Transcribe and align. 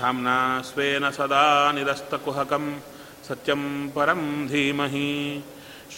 धाम्ना 0.00 0.60
स्वेन 0.60 1.10
सदा 1.10 1.72
निरस्तकुहकं, 1.72 2.78
सत्यं 3.28 3.88
परं 3.88 4.46
धीमहि। 4.46 5.44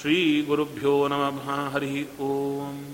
श्रीगुरुभ्यो 0.02 1.09
नमः 1.09 1.70
हरिः 1.70 2.25
ಓಂ 2.25 2.84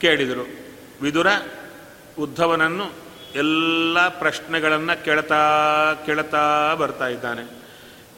ಕೇಳಿದರು. 0.00 0.44
ವಿದುರ 1.02 1.26
ಉದ್ಧವನನ್ನು 2.18 2.86
ಎಲ್ಲ 3.34 4.08
ಪ್ರಶ್ನೆಗಳನ್ನು 4.08 5.04
ಕೇಳ್ತಾ 5.04 5.42
ಕೇಳ್ತಾ 6.06 6.74
ಬರ್ತಾ 6.74 7.08
ಇದ್ದಾನೆ. 7.08 7.44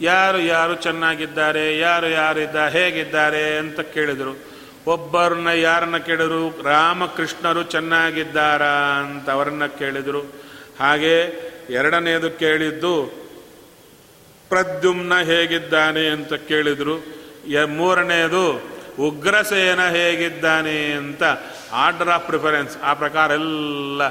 ಯಾರು 0.01 0.39
ಯಾರು 0.39 0.75
ಚೆನ್ನಾಗಿದ್ದಾರೆ, 0.75 1.79
ಯಾರು 1.79 2.09
ಯಾರಿದ್ದ, 2.09 2.57
ಹೇಗಿದ್ದಾರೆ 2.57 3.59
ಅಂತ 3.59 3.81
ಕೇಳಿದರು. 3.81 4.33
ಒಬ್ಬರನ್ನ 4.87 5.49
ಯಾರನ್ನ 5.49 5.97
ಕೇಳಿದ್ರು? 5.97 6.63
ರಾಮಕೃಷ್ಣರು 6.63 7.63
ಚೆನ್ನಾಗಿದ್ದಾರಾ 7.63 8.75
ಅಂತ 9.01 9.31
ಅವರನ್ನ 9.31 9.67
ಕೇಳಿದರು. 9.67 10.21
ಹಾಗೆ 10.81 11.17
ಎರಡನೆಯದು 11.71 12.31
ಕೇಳಿದ್ದು, 12.31 12.93
ಪ್ರದ್ಯುಮ್ನ 14.49 15.21
ಹೇಗಿದ್ದಾನೆ 15.21 16.07
ಅಂತ 16.07 16.33
ಕೇಳಿದರು. 16.33 16.97
ಮೂರನೆಯದು 17.67 18.47
ಉಗ್ರಸೇನ 19.01 19.89
ಹೇಗಿದ್ದಾನೆ 19.89 20.93
ಅಂತ 20.93 21.23
ಆರ್ಡರ್ 21.73 22.09
ಆಫ್ 22.09 22.27
ಪ್ರಿಫರೆನ್ಸ್. 22.27 22.77
ಆ 22.83 22.95
ಪ್ರಕಾರ 22.95 23.31
ಎಲ್ಲ 23.31 24.03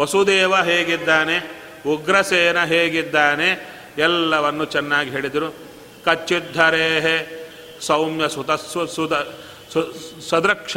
ವಸುದೇವ 0.00 0.56
ಹೇಗಿದ್ದಾನೆ, 0.56 1.62
ಉಗ್ರಸೇನ 1.86 2.64
ಹೇಗಿದ್ದಾನೆ, 2.64 3.78
ಎಲ್ಲವನ್ನು 3.98 4.64
ಚೆನ್ನಾಗಿ 4.64 5.10
ಹೇಳಿದರು. 5.10 5.56
ಕಚ್ಚಿದ್ಧರೇ 6.04 7.34
ಸೌಮ್ಯ 7.80 8.28
ಸುತ 8.28 8.50
ಸು- 8.50 10.20
ಸದೃಕ್ಷ 10.28 10.76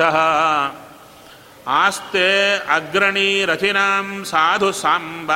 ಆಸ್ತೆ 1.68 2.58
ಅಗ್ರಣೀ 2.58 3.46
ರಚಿನಾಂ 3.46 4.26
ಸಾಧು 4.26 4.72
ಸಾಂಬ. 4.72 5.32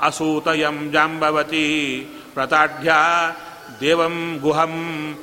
ಅಸೂತಯಂ 0.00 0.92
ಜಾಂಬವತಿ 0.92 2.06
ಪ್ರತಾಢ್ಯ 2.34 2.92
ದೇವಂ 3.80 4.38
ಗುಹಂ 4.42 5.14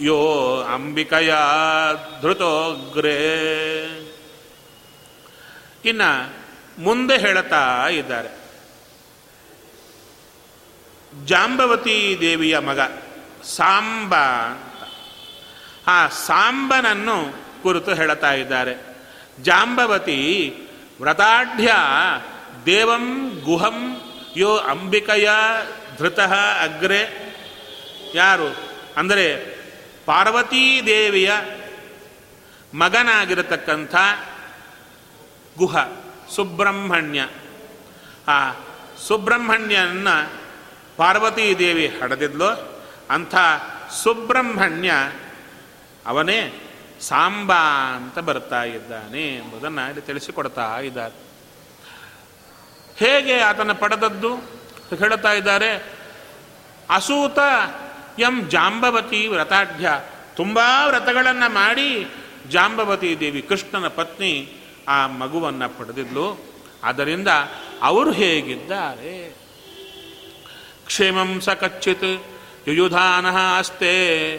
ಯೋ 0.00 0.60
ಅಂಬಿಕಯ 0.74 1.34
ಧೃತೋಗ್ರೇ. 2.22 3.18
ಇನ್ನ 5.84 6.02
ಮುಂದೆ 6.78 7.18
ಹೇಳುತ್ತಾ 7.18 7.88
ಇದ್ದಾರೆ. 7.88 8.42
ಜಾಂಬವತಿ 11.24 12.16
ದೇವಿಯ 12.20 12.58
ಮಗ 12.58 12.80
ಸಾಂಬ 13.42 14.14
ಅಂತ. 14.14 14.90
ಆ 15.86 16.08
ಸಾಂಬನನ್ನು 16.08 17.34
ಕುರಿತು 17.62 17.94
ಹೇಳುತ್ತಾ 17.94 18.32
ಇದ್ದಾರೆ. 18.32 18.96
ಜಾಂಬವತಿ 19.40 20.54
ವ್ರತಾಢ್ಯ 21.00 21.74
ದೇವಂ 22.66 23.40
ಗುಹಂ 23.44 24.00
ಯೋ 24.36 24.56
ಅಂಬಿಕಯ 24.56 25.28
ಧೃತಃ 25.98 26.34
ಅಗ್ರೆ. 26.62 27.32
ಯಾರು? 28.14 28.56
ಅಂದರೆ 28.96 29.51
ಪಾರ್ವತೀ 30.06 30.86
ದೇವಿಯ 30.86 31.32
ಮಗನಾಗಿರತಕ್ಕಂಥ 32.74 33.94
ಗುಹ, 35.58 35.76
ಸುಬ್ರಹ್ಮಣ್ಯ. 36.34 37.28
ಆ 38.28 38.52
ಸುಬ್ರಹ್ಮಣ್ಯನ 39.08 40.08
ಪಾರ್ವತೀ 40.96 41.54
ದೇವಿ 41.54 41.86
ಹಡೆದಿದ್ಲು. 42.02 42.82
ಅಂಥ 43.10 43.34
ಸುಬ್ರಹ್ಮಣ್ಯ 44.02 44.92
ಅವನೇ 46.06 46.68
ಸಾಂಬ 47.00 47.52
ಅಂತ 47.96 48.18
ಬರ್ತಾ 48.18 48.62
ಇದ್ದಾನೆ 48.62 49.36
ಎಂಬುದನ್ನು 49.36 49.86
ಇಲ್ಲಿ 49.88 50.00
ತಿಳಿಸಿಕೊಡ್ತಾ 50.00 50.78
ಇದ್ದಾರೆ. 50.78 51.14
ಹೇಗೆ 52.96 53.40
ಆತನ 53.40 53.72
ಪಡೆದದ್ದು? 53.72 54.36
ಹೇಳುತ್ತಾ 54.98 55.32
ಇದ್ದಾರೆ, 55.32 55.92
ಅಸೂತ 56.90 57.38
ಎಂ 58.18 58.48
ಜಾಂಬವತಿ 58.48 59.26
ವ್ರತಾಢ್ಯ. 59.26 60.00
ತುಂಬಾ 60.36 60.86
ವ್ರತಗಳನ್ನು 60.86 61.52
ಮಾಡಿ 61.52 62.06
ಜಾಂಬವತಿ 62.48 63.20
ದೇವಿ 63.20 63.42
ಕೃಷ್ಣನ 63.42 63.88
ಪತ್ನಿ 63.88 64.52
ಆ 64.88 65.06
ಮಗುವನ್ನು 65.06 65.78
ಪಡೆದಿದ್ಲು. 65.78 66.52
ಆದ್ದರಿಂದ 66.84 67.28
ಅವರು 67.82 68.12
ಹೇಗಿದ್ದಾರೆ? 68.12 69.36
ಕ್ಷೇಮಂ 70.86 71.40
ಸ 71.40 71.48
ಕಚ್ಚಿತ್, 71.48 72.26
ಯುಯುಧಾನ 72.68 73.26
ಅಸ್ತೆ 73.58 74.34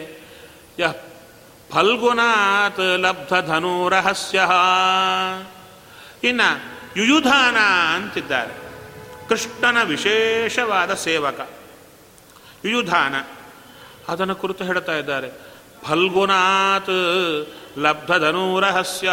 ಯ 0.78 0.86
ಫಲ್ಗುನಾತ್ 1.72 2.80
ಲಬ್ಧ 2.80 3.34
ಧನುರಹಸ್ಯ 3.46 4.40
ಇನ್ನ 6.24 6.40
ಯುಯುಧಾನ 6.96 7.56
ಅಂತಿದ್ದಾರೆ. 7.96 8.52
ಕೃಷ್ಣನ 9.28 9.82
ವಿಶೇಷವಾದ 9.82 10.94
ಸೇವಕ. 10.94 11.50
ಯುಯುಧಾನ. 12.64 13.14
ಅದನ್ನು 14.08 14.34
ಕುರಿತು 14.34 14.64
ಹೇಳ್ತಾ 14.64 14.92
ಇದ್ದಾರೆ. 14.92 15.30
ಫಲ್ಗುನಾತ್ 15.88 16.90
ಲಬ್ಧ 17.78 18.12
ಧನುರಹಸ್ಯ 18.12 19.10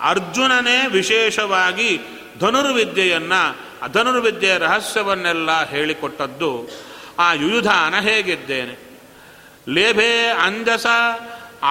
ಅರ್ಜುನನೇ 0.00 0.86
ವಿಶೇಷವಾಗಿ 0.86 2.00
ಧನುರ್ವಿದ್ಯೆಯನ್ನು 2.40 3.56
ಧನುರ್ವಿದ್ಯೆಯ 3.92 4.58
ರಹಸ್ಯವನ್ನೆಲ್ಲ 4.58 5.64
ಹೇಳಿಕೊಟ್ಟದ್ದು. 5.64 6.68
ಆ 7.18 7.32
ಯುಯುಧಾನ 7.32 8.00
ಹೇಗಿದ್ದೇನೆ? 8.00 9.00
ಲೇಭೆ 9.68 10.26
ಅಂಜಸ 10.26 10.86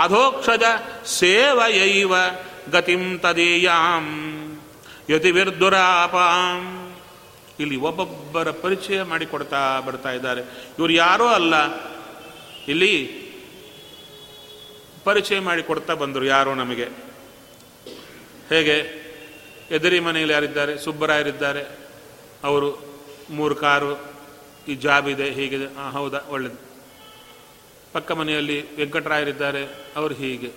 ಅಧೋಕ್ಷಜ 0.04 0.64
ಸೇವಯೈವ 1.06 2.14
ಗತಿಂ 2.72 3.20
ತದೀಯಾಂ 3.20 4.08
ಯತಿವಿರ್ದುರಾಪಾಂ. 5.10 6.92
ಇಲ್ಲಿ 7.60 7.76
ಒಬ್ಬೊಬ್ಬರ 7.76 8.52
ಪರಿಚಯ 8.52 9.04
ಮಾಡಿಕೊಡ್ತಾ 9.04 9.80
ಬರ್ತಾ 9.80 10.12
ಇದ್ದಾರೆ. 10.12 10.42
ಇವರು 10.80 10.94
ಯಾರೂ 10.94 11.28
ಅಲ್ಲ 11.28 11.54
ಇಲ್ಲಿ 12.68 13.22
ಪರಿಚಯ 15.04 15.40
ಮಾಡಿ 15.40 15.64
ಕೊಡ್ತಾ 15.64 15.94
ಬಂದರು 15.94 16.26
ಯಾರು 16.26 16.56
ನಮಗೆ. 16.56 16.86
ಹೇಗೆ? 18.50 19.02
ಎದುರಿ 19.72 20.00
ಮನೆಯಲ್ಲಿ 20.00 20.34
ಯಾರಿದ್ದಾರೆ? 20.34 20.78
ಸುಬ್ಬರಾಯರಿದ್ದಾರೆ. 20.78 21.64
ಅವರು 22.44 22.80
ಮೂರು 23.30 23.56
ಕಾರು, 23.56 24.14
ಈ 24.68 24.76
ಜಾಬ್ 24.76 25.10
ಇದೆ, 25.10 25.32
ಹೀಗಿದೆ. 25.32 25.76
ಹಾಂ 25.76 25.92
ಹೌದಾ? 25.92 26.20
ಒಳ್ಳೇದು. 26.30 26.56
ಪಕ್ಕ 27.94 28.12
ಮನೆಯಲ್ಲಿ 28.12 28.76
ವೆಂಕಟರಾಯರಿದ್ದಾರೆ. 28.76 29.66
ಅವರು 29.96 30.14
ಹೀಗೆ. 30.14 30.52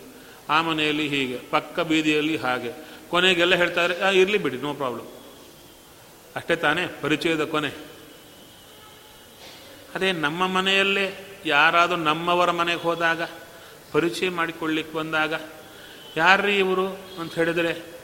ಆ 0.48 0.62
ಮನೆಯಲ್ಲಿ 0.62 1.08
ಹೀಗೆ. 1.08 1.38
ಪಕ್ಕ 1.50 1.80
ಬೀದಿಯಲ್ಲಿ 1.80 2.36
ಹಾಗೆ. 2.36 2.86
ಕೊನೆಗೆಲ್ಲ 3.10 3.54
ಹೇಳ್ತಾರೆ 3.54 4.20
ಇರಲಿ 4.20 4.38
ಬಿಡಿ, 4.38 4.56
ನೋ 4.56 4.74
ಪ್ರಾಬ್ಲಮ್. 4.74 5.06
ಅಷ್ಟೇ 6.36 6.56
ತಾನೇ, 6.56 6.86
ಪರಿಚಯದ 7.02 7.44
ಕೊನೆ. 7.44 7.70
ಅದೇ 9.94 10.12
ನಮ್ಮ 10.12 10.46
ಮನೆಯಲ್ಲೇ 10.46 11.33
ಯಾರಾದರೂ 11.44 11.96
ನಮ್ಮವರ 11.96 12.50
ಮನೆಗೆ 12.50 12.80
ಹೋದಾಗ, 12.80 13.22
ಪರಿಚಯ 13.92 14.30
ಮಾಡಿಕೊಳ್ಳಿಕ್ಕೆ 14.30 14.94
ಬಂದಾಗ, 14.94 15.34
ಯಾರ್ರೀ 16.16 16.58
ಇವರು 16.58 16.86
ಅಂತ 17.20 17.34
ಹೇಳಿದರೆ, 17.34 17.94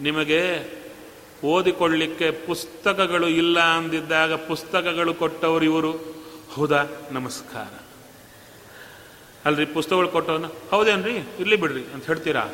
ನಿಮಗೆ 0.00 0.70
ಓದಿಕೊಳ್ಳಿಕ್ಕೆ 1.44 2.30
ಪುಸ್ತಕಗಳು 2.30 3.28
ಇಲ್ಲ 3.28 3.60
ಅಂದಿದ್ದಾಗ 3.60 4.32
ಪುಸ್ತಕಗಳು 4.32 5.14
ಕೊಟ್ಟವರು 5.14 5.64
ಇವರು. 5.64 5.92
ಹೌದಾ? 6.54 6.84
ನಮಸ್ಕಾರ. 7.10 7.78
ಅಲ್ರಿ, 9.44 9.64
ಪುಸ್ತಕಗಳು 9.64 10.08
ಕೊಟ್ಟವನು 10.08 10.48
ಹೌದೇನ್ರಿ? 10.70 11.16
ಇರ್ಲಿ 11.16 11.56
ಬಿಡ್ರಿ 11.56 11.84
ಅಂತ 11.84 12.06
ಹೇಳ್ತೀರಾ? 12.06 12.48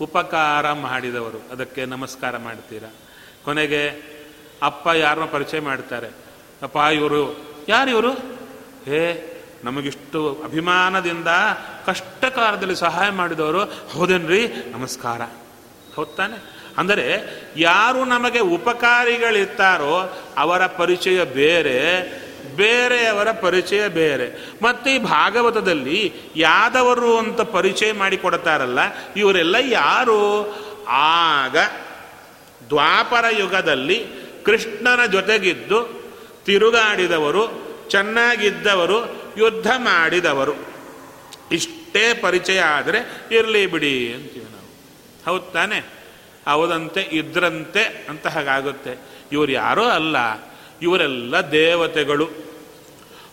ಉಪಕಾರ 0.00 0.72
ಮಾಡಿದವರು. 0.72 1.38
ಅದಕ್ಕೆ 1.52 1.84
ನಮಸ್ಕಾರ 1.84 2.36
ಮಾಡ್ತೀರಾ? 2.36 2.94
ಕೊನೆಗೆ 3.44 4.02
ಅಪ್ಪ 4.62 4.88
ಯಾರನ್ನ 4.88 5.24
ಪರಿಚಯ 5.24 5.60
ಮಾಡ್ತಾರೆ. 5.60 6.08
ಅಪ್ಪ, 6.62 6.76
ಇವರು 6.76 7.47
ಯಾರು 7.68 7.90
ಇವರು 7.90 8.12
ಹೇ, 8.84 9.34
ನಮಗಿಷ್ಟು 9.64 10.40
ಅಭಿಮಾನದಿಂದ 10.44 11.28
ಕಷ್ಟಕಾಲದಲ್ಲಿ 11.86 12.76
ಸಹಾಯ 12.76 13.10
ಮಾಡಿದವರು 13.10 13.62
ಹೌದೇನ್ರಿ? 13.64 14.46
ನಮಸ್ಕಾರ. 14.46 15.20
ಹೌದಾನೆ 15.96 16.58
ಅಂದರೆ 16.78 17.24
ಯಾರು 17.56 18.04
ನಮಗೆ 18.04 18.38
ಉಪಕಾರಿಗಳಿರ್ತಾರೋ 18.38 20.16
ಅವರ 20.38 20.66
ಪರಿಚಯ 20.66 21.24
ಬೇರೆ, 21.24 21.78
ಬೇರೆಯವರ 22.56 23.32
ಪರಿಚಯ 23.32 23.88
ಬೇರೆ. 23.88 24.52
ಮತ್ತು 24.62 24.90
ಈ 24.90 24.98
ಭಾಗವತದಲ್ಲಿ 24.98 26.12
ಯಾದವರು 26.36 27.18
ಅಂತ 27.18 27.40
ಪರಿಚಯ 27.40 27.92
ಮಾಡಿಕೊಡ್ತಾರಲ್ಲ, 27.92 28.78
ಇವರೆಲ್ಲ 29.16 29.56
ಯಾರು? 29.60 30.20
ಆಗ 30.88 31.56
ದ್ವಾಪರ 32.68 33.24
ಯುಗದಲ್ಲಿ 33.38 34.06
ಕೃಷ್ಣನ 34.44 35.06
ಜೊತೆಗಿದ್ದು 35.06 35.97
ತಿರುಗಾಡಿದವರು, 36.48 37.62
ಚೆನ್ನಾಗಿದ್ದವರು, 37.90 39.22
ಯುದ್ಧ 39.38 39.66
ಮಾಡಿದವರು. 39.76 40.54
ಇಷ್ಟೇ 41.52 42.14
ಪರಿಚಯ 42.14 42.60
ಆದರೆ 42.60 42.98
ಇರಲಿ 43.30 43.66
ಬಿಡಿ 43.66 44.14
ಅಂತೀವಿ 44.14 44.44
ನಾವು. 44.44 44.66
ಹೌದು 45.30 45.52
ತಾನೆ? 45.52 45.78
ಹೌದಂತೆ, 46.48 47.00
ಇದ್ರಂತೆ 47.00 48.06
ಅಂತ 48.08 48.26
ಹಾಗಾಗುತ್ತೆ. 48.26 48.98
ಇವರು 49.32 49.52
ಯಾರೋ 49.52 49.84
ಅಲ್ಲ, 49.84 50.16
ಇವರೆಲ್ಲ 50.82 51.40
ದೇವತೆಗಳು. 51.40 52.24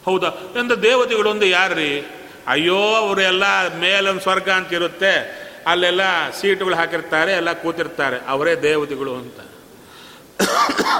ಹೌದಾ? 0.05 0.27
ಎಂದ 0.27 0.71
ದೇವತೆಗಳು 0.71 1.29
ಒಂದು 1.29 1.45
ಯಾರ್ರಿ? 1.45 2.05
ಅಯ್ಯೋ, 2.47 2.77
ಅವರೆಲ್ಲ 2.77 3.75
ಮೇಲೊಂದು 3.77 4.21
ಸ್ವರ್ಗ 4.21 4.49
ಅಂತ 4.49 4.73
ಇರುತ್ತೆ. 4.73 5.45
ಅಲ್ಲೆಲ್ಲ 5.67 6.01
ಸೀಟುಗಳು 6.41 6.75
ಹಾಕಿರ್ತಾರೆ, 6.75 7.31
ಎಲ್ಲ 7.31 7.53
ಕೂತಿರ್ತಾರೆ. 7.53 8.17
ಅವರೇ 8.27 8.55
ದೇವತೆಗಳು 8.55 9.15
ಅಂತ. 9.15 9.39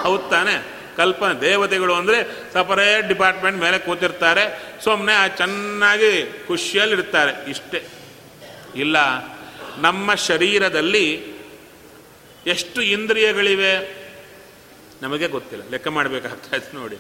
ಹೌದು 0.04 0.30
ತಾನೆ? 0.30 0.75
ಕಲ್ಪನೆ, 0.98 1.42
ದೇವತೆಗಳು 1.42 1.94
ಅಂದರೆ 1.94 2.24
ಸಪರೇಟ್ 2.54 3.08
ಡಿಪಾರ್ಟ್ಮೆಂಟ್ 3.08 3.60
ಮೇಲೆ 3.60 3.80
ಕೂತಿರ್ತಾರೆ. 3.80 4.76
ಸುಮ್ಮನೆ 4.84 5.38
ಚೆನ್ನಾಗಿ 5.38 6.44
ಖುಷಿಯಲ್ಲಿರ್ತಾರೆ. 6.48 7.50
ಇಷ್ಟೇ. 7.50 7.88
ಇಲ್ಲ, 8.76 8.98
ನಮ್ಮ 9.78 10.16
ಶರೀರದಲ್ಲಿ 10.16 11.24
ಎಷ್ಟು 12.48 12.82
ಇಂದ್ರಿಯಗಳಿವೆ? 12.82 14.06
ನಮಗೆ 15.02 15.28
ಗೊತ್ತಿಲ್ಲ. 15.28 15.64
ಲೆಕ್ಕ 15.72 15.88
ಮಾಡಬೇಕಾಗ್ತಾ 15.88 16.58
ಇತ್ತು 16.58 16.78
ನೋಡಿ. 16.78 16.96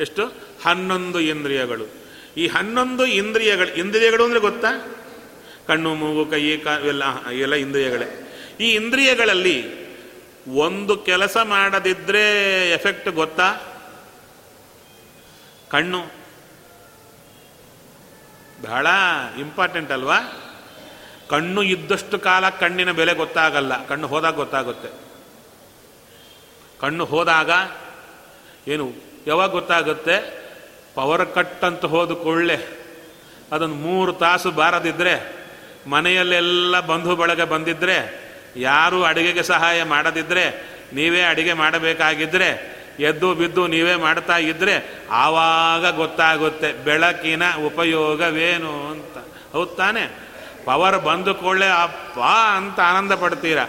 ಎಷ್ಟು? 0.00 0.26
ಹನ್ನೊಂದು 0.64 1.20
ಇಂದ್ರಿಯಗಳು. 1.20 1.86
ಈ 2.36 2.46
ಹನ್ನೊಂದು 2.46 3.06
ಇಂದ್ರಿಯಗಳು 3.06 3.74
ಇಂದ್ರಿಯಗಳು 3.74 4.24
ಅಂದರೆ 4.24 4.40
ಗೊತ್ತಾ? 4.40 4.96
ಕಣ್ಣು, 5.66 5.94
ಮೂಗು, 5.94 6.30
ಕೈ, 6.30 6.56
ಕಾ, 6.56 6.70
ಎಲ್ಲ 6.70 7.28
ಎಲ್ಲ 7.30 7.54
ಇಂದ್ರಿಯಗಳೇ. 7.54 8.26
ಈ 8.60 8.72
ಇಂದ್ರಿಯಗಳಲ್ಲಿ 8.74 9.79
ಒಂದು 10.54 10.96
ಕೆಲಸ 10.96 11.36
ಮಾಡದಿದ್ದರೆ 11.36 12.24
ಎಫೆಕ್ಟ್ 12.70 13.08
ಗೊತ್ತಾ? 13.08 13.56
ಕಣ್ಣು. 15.70 16.00
ಬಹಳ 18.62 18.86
ಇಂಪಾರ್ಟೆಂಟ್ 19.38 19.92
ಅಲ್ವಾ? 19.92 20.18
ಕಣ್ಣು 21.30 21.62
ಇದ್ದಷ್ಟು 21.62 22.18
ಕಾಲ 22.18 22.48
ಕಣ್ಣಿನ 22.48 22.92
ಬೆಲೆ 22.92 23.14
ಗೊತ್ತಾಗಲ್ಲ. 23.14 23.86
ಕಣ್ಣು 23.86 24.06
ಹೋದಾಗ 24.06 24.34
ಗೊತ್ತಾಗುತ್ತೆ. 24.34 24.88
ಕಣ್ಣು 26.80 27.04
ಹೋದಾಗ 27.04 27.50
ಏನು, 28.68 28.92
ಯಾವಾಗ 29.26 29.50
ಗೊತ್ತಾಗುತ್ತೆ? 29.50 30.40
ಪವರ್ 30.94 31.34
ಕಟ್ 31.34 31.64
ಅಂತ 31.64 31.84
ಹೋದ 31.84 32.12
ಕೊಳ್ಳೆ 32.12 32.80
ಅದೊಂದು 33.52 33.74
ಮೂರು 33.74 34.12
ತಾಸು 34.12 34.50
ಬಾರದಿದ್ದರೆ 34.50 35.46
ಮನೆಯಲ್ಲೆಲ್ಲ 35.86 36.80
ಬಂಧು 36.80 37.16
ಬಳಗ 37.16 37.40
ಬಂದಿದ್ದರೆ 37.40 38.29
ಯಾರು 38.56 39.04
ಅಡುಗೆಗೆ 39.04 39.42
ಸಹಾಯ 39.42 39.82
ಮಾಡದಿದ್ದರೆ 39.82 40.70
ನೀವೇ 40.92 41.22
ಅಡುಗೆ 41.22 41.52
ಮಾಡಬೇಕಾಗಿದ್ದರೆ 41.52 42.80
ಎದ್ದು 43.00 43.34
ಬಿದ್ದು 43.34 43.66
ನೀವೇ 43.66 43.94
ಮಾಡ್ತಾ 43.94 44.36
ಇದ್ದರೆ 44.36 45.04
ಆವಾಗ 45.10 45.96
ಗೊತ್ತಾಗುತ್ತೆ 45.96 46.72
ಬೆಳಕಿನ 46.72 47.42
ಉಪಯೋಗವೇನು 47.66 48.90
ಅಂತ. 48.90 49.18
ಹೌದು 49.52 49.76
ತಾನೆ? 49.76 50.30
ಪವರ್ 50.64 50.98
ಬಂದು 50.98 51.34
ಕೊಳ್ಳೆ 51.34 51.68
ಅಪ್ಪ 51.68 52.18
ಅಂತ 52.56 52.80
ಆನಂದ 52.80 53.12
ಪಡ್ತೀರಾ? 53.12 53.64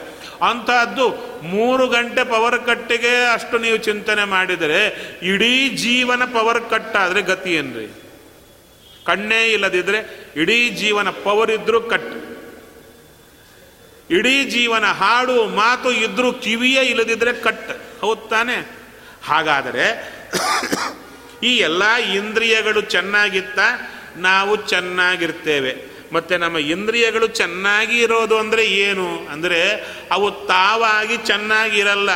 ಅಂಥದ್ದು 0.50 1.10
ಮೂರು 1.44 1.88
ಗಂಟೆ 1.88 2.24
ಪವರ್ 2.24 2.66
ಕಟ್ಟಿಗೆ 2.66 3.34
ಅಷ್ಟು 3.34 3.58
ನೀವು 3.58 3.78
ಚಿಂತನೆ 3.78 4.24
ಮಾಡಿದರೆ 4.24 4.88
ಇಡೀ 5.22 5.70
ಜೀವನ 5.70 6.26
ಪವರ್ 6.26 6.70
ಕಟ್ಟಾದರೆ 6.70 7.22
ಗತಿ 7.22 7.54
ಏನ್ರಿ? 7.54 7.88
ಕಣ್ಣೇ 9.06 9.52
ಇಲ್ಲದಿದ್ದರೆ 9.52 10.30
ಇಡೀ 10.36 10.70
ಜೀವನ 10.70 11.10
ಪವರ್ 11.10 11.52
ಇದ್ರೂ 11.52 11.82
ಕಟ್ 11.82 12.21
ಇಡೀ 14.12 14.44
ಜೀವನ 14.44 14.86
ಹಾಡು 14.86 15.48
ಮಾತು 15.48 15.92
ಇದ್ರೂ 15.92 16.34
ಕಿವಿಯೇ 16.34 16.82
ಇಲ್ಲದಿದ್ರೆ 16.82 17.34
ಕಟ್. 17.34 18.02
ಹೌದು 18.02 18.30
ತಾನೆ? 18.30 18.72
ಹಾಗಾದರೆ 19.24 19.86
ಈ 21.44 21.58
ಎಲ್ಲ 21.58 21.96
ಇಂದ್ರಿಯಗಳು 21.96 22.82
ಚೆನ್ನಾಗಿತ್ತ 22.82 23.60
ನಾವು 24.18 24.56
ಚೆನ್ನಾಗಿರ್ತೇವೆ. 24.56 25.92
ಮತ್ತೆ 26.14 26.38
ನಮ್ಮ 26.38 26.58
ಇಂದ್ರಿಯಗಳು 26.58 27.28
ಚೆನ್ನಾಗಿ 27.28 28.00
ಇರೋದು 28.00 28.38
ಅಂದರೆ 28.38 28.66
ಏನು? 28.66 29.28
ಅಂದರೆ 29.32 29.62
ಅವು 30.12 30.32
ತಾವಾಗಿ 30.32 31.18
ಚೆನ್ನಾಗಿರಲ್ಲ. 31.18 32.10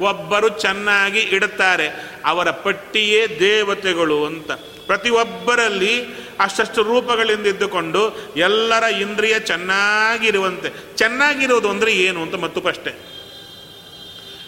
ಒಬ್ಬರು 0.00 0.48
ಚೆನ್ನಾಗಿ 0.48 1.20
ಇಡುತ್ತಾರೆ 1.20 1.88
ಅವರ 2.24 2.50
ಪಟ್ಟಿಯೇ 2.50 3.26
ದೇವತೆಗಳು 3.26 4.26
ಅಂತ. 4.26 4.50
ಪ್ರತಿಯೊಬ್ಬರಲ್ಲಿ 4.86 6.06
ಅಷ್ಟಷ್ಟು 6.42 6.82
ರೂಪಗಳಿಂದ 6.82 7.46
ಇದ್ದುಕೊಂಡು 7.46 8.16
ಎಲ್ಲರ 8.36 8.82
ಇಂದ್ರಿಯ 8.82 9.40
ಚೆನ್ನಾಗಿರುವಂತೆ. 9.40 10.96
ಚೆನ್ನಾಗಿರೋದು 10.96 11.70
ಅಂದರೆ 11.70 11.92
ಏನು 11.92 12.22
ಅಂತ 12.22 12.34
ಮತ್ತು 12.34 12.60
ಪ್ರಶ್ನೆ 12.60 13.12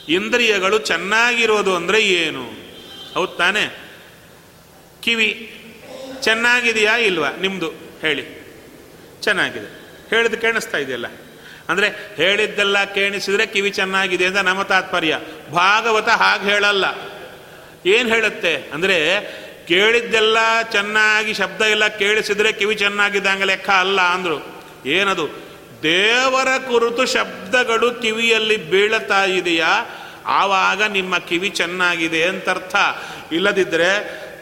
ಇಂದ್ರಿಯಗಳು 0.09 0.79
ಚೆನ್ನಾಗಿರೋದು 0.79 1.77
ಅಂದರೆ 1.77 2.03
ಏನು? 2.03 2.45
ಹೌದು 3.15 3.37
ತಾನೆ? 3.37 3.91
ಕಿವಿ 5.03 5.61
ಚೆನ್ನಾಗಿದೆಯಾ 6.21 6.97
ಇಲ್ವಾ? 6.97 7.31
ನಿಮ್ಮದು 7.41 7.73
ಹೇಳಿ. 8.01 8.25
ಚೆನ್ನಾಗಿದೆ. 9.21 9.85
ಹೇಳಿದ್ 10.11 10.37
ಕೇಳಿಸ್ತಾ 10.37 10.79
ಇದೆಯಲ್ಲ. 10.79 11.07
ಅಂದರೆ 11.69 12.15
ಹೇಳಿದ್ದೆಲ್ಲ 12.17 12.85
ಕೇಳಿಸಿದ್ರೆ 12.85 13.47
ಕಿವಿ 13.47 13.71
ಚೆನ್ನಾಗಿದೆ 13.71 14.27
ಅಂತ 14.27 14.37
ನಮ್ಮ 14.37 14.63
ತಾತ್ಪರ್ಯ. 14.63 15.21
ಭಾಗವತ 15.53 16.09
ಹಾಗೆ 16.09 16.45
ಹೇಳಲ್ಲ. 16.45 16.85
ಏನು 17.87 18.09
ಹೇಳುತ್ತೆ? 18.09 18.57
ಅಂದರೆ 18.73 19.19
ಕೇಳಿದ್ದೆಲ್ಲ 19.69 20.37
ಚೆನ್ನಾಗಿ 20.73 21.35
ಶಬ್ದ 21.35 21.63
ಎಲ್ಲ 21.63 21.87
ಕೇಳಿಸಿದ್ರೆ 21.87 22.53
ಕಿವಿ 22.53 22.75
ಚೆನ್ನಾಗಿದ್ದಂಗೆ 22.75 23.45
ಲೆಕ್ಕ 23.45 23.71
ಅಲ್ಲ 23.71 24.01
ಅಂದರು. 24.01 24.39
ಏನದು? 24.87 25.27
ದೇವರ 25.83 26.49
ಕುರಿತು 26.69 27.07
ಶಬ್ದಗಳು 27.07 28.03
ಕಿವಿಯಲ್ಲಿ 28.03 28.71
ಬೀಳತಾ 28.71 29.25
ಇದೆಯಾ? 29.25 29.87
ಆವಾಗ 30.27 30.83
ನಿಮ್ಮ 30.83 31.19
ಕಿವಿ 31.19 31.49
ಚೆನ್ನಾಗಿದೆ 31.49 32.25
ಅಂತ 32.25 32.49
ಅರ್ಥ 32.49 32.77
ಇಲ್ಲದಿದ್ದರೆ 33.33 33.91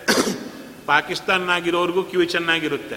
ಪಾಕಿಸ್ತಾನಾಗಿರೋರಿಗೂ 0.86 2.02
ಕಿವಿ 2.02 2.26
ಚೆನ್ನಾಗಿರುತ್ತೆ. 2.26 2.94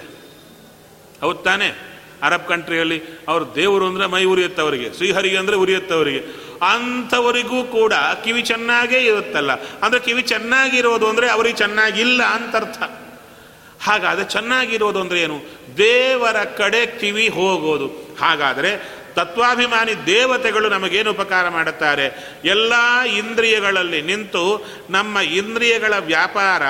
ಹೌದು 1.20 1.38
ತಾನೆ? 1.38 1.96
ಅರಬ್ 2.22 2.48
ಕಂಟ್ರಿಯಲ್ಲಿ 2.48 3.02
ಅವ್ರ 3.28 3.42
ದೇವರು 3.54 3.86
ಅಂದರೆ 3.86 4.06
ಮೈ 4.06 4.24
ಉರಿಯುತ್ತೆ 4.24 4.62
ಅವರಿಗೆ 4.62 4.96
ಶ್ರೀಹರಿ 4.96 5.36
ಅಂದರೆ 5.36 5.56
ಉರಿಯುತ್ತೆ 5.56 5.94
ಅವರಿಗೆ 5.94 6.45
ಅಂಥವರಿಗೂ 6.62 7.64
ಕೂಡ 7.64 7.92
ಕಿವಿ 8.24 8.42
ಚೆನ್ನಾಗೇ 8.42 8.98
ಇರುತ್ತಲ್ಲ. 8.98 9.52
ಅಂದರೆ 9.54 10.00
ಕಿವಿ 10.00 10.22
ಚೆನ್ನಾಗಿರೋದು 10.22 11.08
ಅಂದರೆ 11.08 11.30
ಅವರಿಗೆ 11.30 11.56
ಚೆನ್ನಾಗಿಲ್ಲ 11.56 12.22
ಅಂತ 12.22 12.56
ಅರ್ಥ 12.56 12.82
ಹಾಗಾದರೆ 13.82 14.24
ಚೆನ್ನಾಗಿರೋದು 14.24 15.00
ಅಂದರೆ 15.00 15.20
ಏನು? 15.20 15.40
ದೇವರ 15.76 16.44
ಕಡೆ 16.44 16.86
ಕಿವಿ 16.86 17.28
ಹೋಗೋದು. 17.28 18.16
ಹಾಗಾದರೆ 18.20 18.96
ತತ್ವಾಭಿಮಾನಿ 19.14 20.06
ದೇವತೆಗಳು 20.06 20.68
ನಮಗೇನು 20.68 21.10
ಉಪಕಾರ 21.10 21.48
ಮಾಡುತ್ತಾರೆ? 21.48 22.36
ಎಲ್ಲ 22.44 22.72
ಇಂದ್ರಿಯಗಳಲ್ಲಿ 23.00 24.02
ನಿಂತು 24.02 24.66
ನಮ್ಮ 24.90 25.18
ಇಂದ್ರಿಯಗಳ 25.18 25.94
ವ್ಯಾಪಾರ 25.98 26.62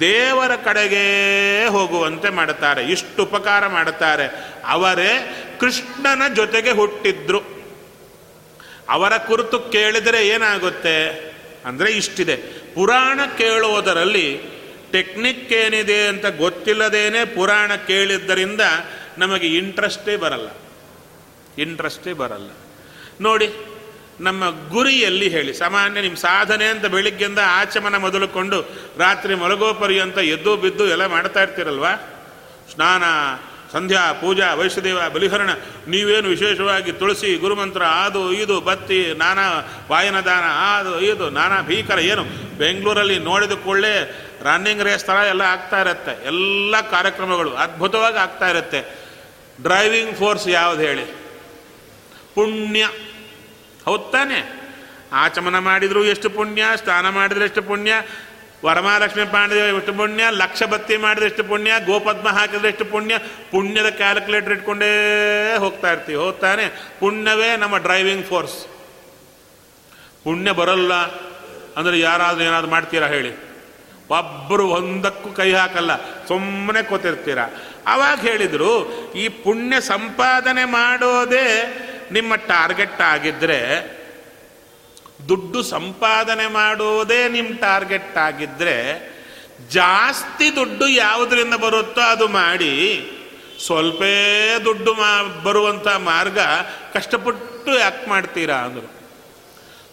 ದೇವರ 0.00 0.56
ಕಡೆಗೆ 0.56 1.66
ಹೋಗುವಂತೆ 1.66 2.30
ಮಾಡುತ್ತಾರೆ. 2.30 2.84
ಇಷ್ಟು 2.84 3.22
ಉಪಕಾರ 3.22 3.66
ಮಾಡುತ್ತಾರೆ. 3.66 4.54
ಅವರೇ 4.66 5.44
ಕೃಷ್ಣನ 5.60 6.34
ಜೊತೆಗೆ 6.34 6.70
ಹುಟ್ಟಿದ್ರು. 6.70 7.57
ಅವರ 8.88 9.16
ಕುರಿತು 9.16 9.60
ಕೇಳಿದರೆ 9.60 10.28
ಏನಾಗುತ್ತೆ? 10.28 11.28
ಅಂದರೆ 11.64 11.92
ಇಷ್ಟಿದೆ. 11.92 12.36
ಪುರಾಣ 12.74 13.20
ಕೇಳುವುದರಲ್ಲಿ 13.38 14.40
ಟೆಕ್ನಿಕ್ 14.92 15.52
ಏನಿದೆ 15.52 16.06
ಅಂತ 16.06 16.26
ಗೊತ್ತಿಲ್ಲದೇನೆ 16.26 17.24
ಪುರಾಣ 17.24 17.74
ಕೇಳಿದ್ದರಿಂದ 17.74 18.60
ನಮಗೆ 19.18 19.46
ಇಂಟ್ರೆಸ್ಟೇ 19.46 20.16
ಬರಲ್ಲ. 20.16 20.48
ಇಂಟ್ರೆಸ್ಟೇ 21.58 22.12
ಬರಲ್ಲ. 22.12 22.50
ನೋಡಿ, 23.20 23.48
ನಮ್ಮ 24.20 24.68
ಗುರಿಯಲ್ಲಿ 24.68 25.28
ಹೇಳಿ, 25.28 25.54
ಸಾಮಾನ್ಯ 25.54 26.00
ನಿಮ್ಮ 26.00 26.16
ಸಾಧನೆ 26.16 26.64
ಅಂತ 26.64 26.86
ಬೆಳಿಗ್ಗೆಯಿಂದ 26.86 27.38
ಆಚಮನ 27.44 27.96
ಮೊದಲುಕೊಂಡು 27.96 28.62
ರಾತ್ರಿ 28.98 29.34
ಮಲಗೋ 29.34 29.74
ಪರ್ಯಂತ 29.74 30.18
ಎದ್ದು 30.18 30.56
ಬಿದ್ದು 30.56 30.88
ಎಲ್ಲ 30.88 31.06
ಮಾಡ್ತಾ 31.06 31.42
ಇರ್ತೀರಲ್ವಾ? 31.42 31.94
ಸ್ನಾನ 32.72 33.02
ಸಂಧ್ಯಾ, 33.72 34.12
ಪೂಜಾ 34.12 34.54
ವೈಶ್ವದೇವ 34.54 35.10
ಬಲಿಹರಣ, 35.14 35.50
ನೀವೇನು 35.88 36.28
ವಿಶೇಷವಾಗಿ 36.28 36.92
ತುಳಸಿ, 36.92 37.36
ಗುರುಮಂತ್ರ 37.36 37.82
ಅದು 37.82 38.32
ಇದು 38.32 38.60
ಬತ್ತಿ, 38.60 39.14
ನಾನಾ 39.16 39.48
ವಾಯನದಾನ 39.90 40.42
ಅದು 40.80 41.00
ಇದು 41.00 41.30
ನಾನಾ 41.30 41.62
ಭೀಕರ 41.62 41.98
ಏನು? 41.98 42.24
ಬೆಂಗಳೂರಲ್ಲಿ 42.58 43.18
ನೋಡಿದ 43.18 43.52
ಕೂಡಲೇ 43.52 44.24
ರನ್ನಿಂಗ್ 44.42 44.82
ರೇಸ್ 44.82 45.04
ಥರ 45.04 45.12
ಎಲ್ಲ 45.12 45.40
ಆಗ್ತಾ 45.40 45.80
ಇರುತ್ತೆ. 45.80 46.26
ಎಲ್ಲ 46.26 46.80
ಕಾರ್ಯಕ್ರಮಗಳು 46.80 47.54
ಅದ್ಭುತವಾಗಿ 47.54 48.16
ಆಗ್ತಾ 48.16 48.50
ಇರುತ್ತೆ. 48.50 49.08
ಡ್ರೈವಿಂಗ್ 49.62 50.16
ಫೋರ್ಸ್ 50.16 50.48
ಯಾವುದು 50.48 50.82
ಹೇಳಿ? 50.82 51.04
ಪುಣ್ಯ. 52.34 52.88
ಹೌದ್ 53.84 54.12
ತಾನೆ? 54.12 54.58
ಆಚಮನ 55.12 55.58
ಮಾಡಿದರೂ 55.58 56.04
ಎಷ್ಟು 56.04 56.30
ಪುಣ್ಯ, 56.30 56.64
ಸ್ನಾನ 56.76 57.08
ಮಾಡಿದರೆ 57.08 57.44
ಎಷ್ಟು 57.44 57.62
ಪುಣ್ಯ 57.62 57.92
ವರಮಹಾಲಕ್ಷ್ಮಿ 58.64 59.24
ಮಾಡಿದ್ರೆ 59.32 59.76
ಎಷ್ಟು 59.76 59.92
ಪುಣ್ಯ? 59.92 60.24
ಲಕ್ಷ 60.42 60.62
ಬತ್ತಿ 60.62 60.96
ಮಾಡಿದ್ರೆ 60.96 61.26
ಎಷ್ಟು 61.26 61.44
ಪುಣ್ಯ? 61.44 61.72
ಗೋಪದ್ಮ 61.86 62.28
ಹಾಕಿದ್ರೆ 62.28 62.68
ಎಷ್ಟು 62.68 62.84
ಪುಣ್ಯ? 62.84 63.18
ಪುಣ್ಯದ 63.50 63.90
ಕ್ಯಾಲ್ಕುಲೇಟರ್ 64.00 64.52
ಇಟ್ಕೊಂಡೇ 64.52 64.90
ಹೋಗ್ತಾ 65.58 65.92
ಇರ್ತೀವಿ, 65.92 66.18
ಹೋಗ್ತಾನೆ. 66.18 66.64
ಪುಣ್ಯವೇ 67.00 67.50
ನಮ್ಮ 67.56 67.76
ಡ್ರೈವಿಂಗ್ 67.76 68.26
ಫೋರ್ಸ್ 68.26 68.58
ಪುಣ್ಯ 70.24 70.52
ಬರಲ್ಲ 70.52 70.94
ಅಂದರೆ 71.76 71.98
ಯಾರಾದರೂ 71.98 72.44
ಏನಾದರೂ 72.44 72.70
ಮಾಡ್ತೀರಾ 72.70 73.06
ಹೇಳಿ. 73.06 73.32
ಒಬ್ಬರು 74.10 74.64
ಒಂದಕ್ಕೂ 74.68 75.28
ಕೈ 75.32 75.52
ಹಾಕಲ್ಲ 75.52 75.92
ಸುಮ್ಮನೆ 76.28 76.82
ಕೂತಿರ್ತೀರ. 76.82 77.40
ಅವಾಗ 77.86 78.18
ಹೇಳಿದರು, 78.20 78.72
ಈ 79.14 79.28
ಪುಣ್ಯ 79.28 79.80
ಸಂಪಾದನೆ 79.80 80.64
ಮಾಡೋದೇ 80.64 81.46
ನಿಮ್ಮ 82.12 82.34
ಟಾರ್ಗೆಟ್ 82.34 83.00
ಆಗಿದ್ದರೆ 83.00 83.58
ದುಡ್ಡು 85.26 85.62
ಸಂಪಾದನೆ 85.62 86.46
ಮಾಡೋದೇ 86.46 87.28
ನಿಮ್ಮ 87.28 87.58
ಟಾರ್ಗೆಟ್ 87.60 88.16
ಆಗಿದ್ದರೆ 88.16 89.08
ಜಾಸ್ತಿ 89.70 90.56
ದುಡ್ಡು 90.56 90.88
ಯಾವುದರಿಂದ 90.88 91.54
ಬರುತ್ತೋ 91.54 92.00
ಅದು 92.00 92.28
ಮಾಡಿ 92.28 92.74
ಸ್ವಲ್ಪೇ 93.66 94.58
ದುಡ್ಡು 94.64 94.94
ಮಾ 94.94 95.22
ಬರುವಂಥ 95.22 95.88
ಮಾರ್ಗ 95.88 96.38
ಕಷ್ಟಪಟ್ಟು 96.94 97.78
ಯಾಕೆ 97.78 98.10
ಮಾಡ್ತೀರಾ 98.10 98.56
ಅಂದರು. 98.56 98.94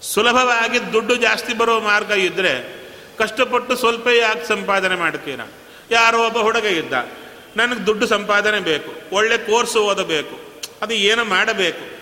ಸುಲಭವಾಗಿ 0.01 0.93
ದುಡ್ಡು 0.93 1.15
ಜಾಸ್ತಿ 1.15 1.53
ಬರೋ 1.53 1.79
ಮಾರ್ಗ 1.79 2.11
ಇದ್ದರೆ 2.11 2.85
ಕಷ್ಟಪಟ್ಟು 3.17 3.75
ಸ್ವಲ್ಪ 3.75 4.07
ಯಾಕೆ 4.07 4.47
ಸಂಪಾದನೆ 4.47 4.95
ಮಾಡ್ತೀರಾ. 4.95 5.47
ಯಾರೋ 5.91 6.25
ಒಬ್ಬ 6.25 6.37
ಹುಡುಗ 6.37 6.65
ಇದ್ದ, 6.65 6.93
ನನಗೆ 7.57 7.85
ದುಡ್ಡು 7.85 8.07
ಸಂಪಾದನೆ 8.07 8.59
ಬೇಕು, 8.59 9.15
ಒಳ್ಳೆ 9.15 9.37
ಕೋರ್ಸ್ 9.37 9.77
ಓದಬೇಕು, 9.77 10.39
ಅದು 10.81 10.93
ಏನು 10.93 11.25
ಮಾಡಬೇಕು 11.25 11.94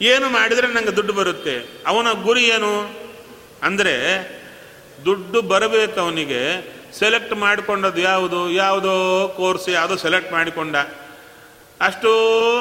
ಏನು 0.00 0.28
ಮಾಡಿದರೆ 0.28 0.66
ನನಗೆ 0.66 0.96
ದುಡ್ಡು 0.96 1.12
ಬರುತ್ತೆ? 1.12 1.84
ಅವನ 1.86 2.12
ಗುರಿ 2.12 2.44
ಏನು? 2.44 2.96
ಅಂದರೆ 3.62 3.94
ದುಡ್ಡು 5.04 5.42
ಬರಬೇಕು 5.42 6.00
ಅವನಿಗೆ. 6.00 6.78
ಸೆಲೆಕ್ಟ್ 6.98 7.32
ಮಾಡಿಕೊಂಡದ್ದು 7.32 8.00
ಯಾವುದು? 8.00 8.50
ಯಾವುದೋ 8.50 9.28
ಕೋರ್ಸ್ 9.36 9.68
ಯಾವುದೋ 9.68 9.96
ಸೆಲೆಕ್ಟ್ 9.96 10.32
ಮಾಡಿಕೊಂಡ. 10.32 10.76
ಅಷ್ಟು 11.80 12.10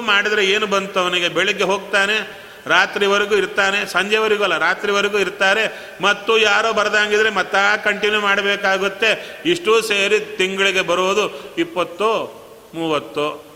ಮಾಡಿದರೆ 0.01 0.45
ಏನು 0.45 0.67
ಬಂತು 0.67 0.99
ಅವನಿಗೆ? 0.99 1.29
ಬೆಳಿಗ್ಗೆ 1.29 1.63
ಹೋಗ್ತಾನೆ, 1.63 2.47
ರಾತ್ರಿವರೆಗೂ 2.65 3.35
ಇರ್ತಾನೆ, 3.35 3.85
ಸಂಜೆವರೆಗೂ 3.85 4.43
ಅಲ್ಲ, 4.43 4.57
ರಾತ್ರಿವರೆಗೂ 4.57 5.17
ಇರ್ತಾರೆ. 5.17 5.95
ಮತ್ತು 6.01 6.37
ಯಾರೋ 6.37 6.73
ಬರ್ದಂಗಿದ್ರೆ 6.73 7.29
ಮತ್ತೆ 7.29 7.83
ಕಂಟಿನ್ಯೂ 7.83 8.21
ಮಾಡಬೇಕಾಗುತ್ತೆ. 8.21 9.41
ಇಷ್ಟು 9.45 9.81
ಸೇರಿ 9.81 10.19
ತಿಂಗಳಿಗೆ 10.19 10.81
ಬರೋದು 10.81 11.55
ಇಪ್ಪತ್ತು, 11.57 12.43
ಮೂವತ್ತು. 12.73 13.46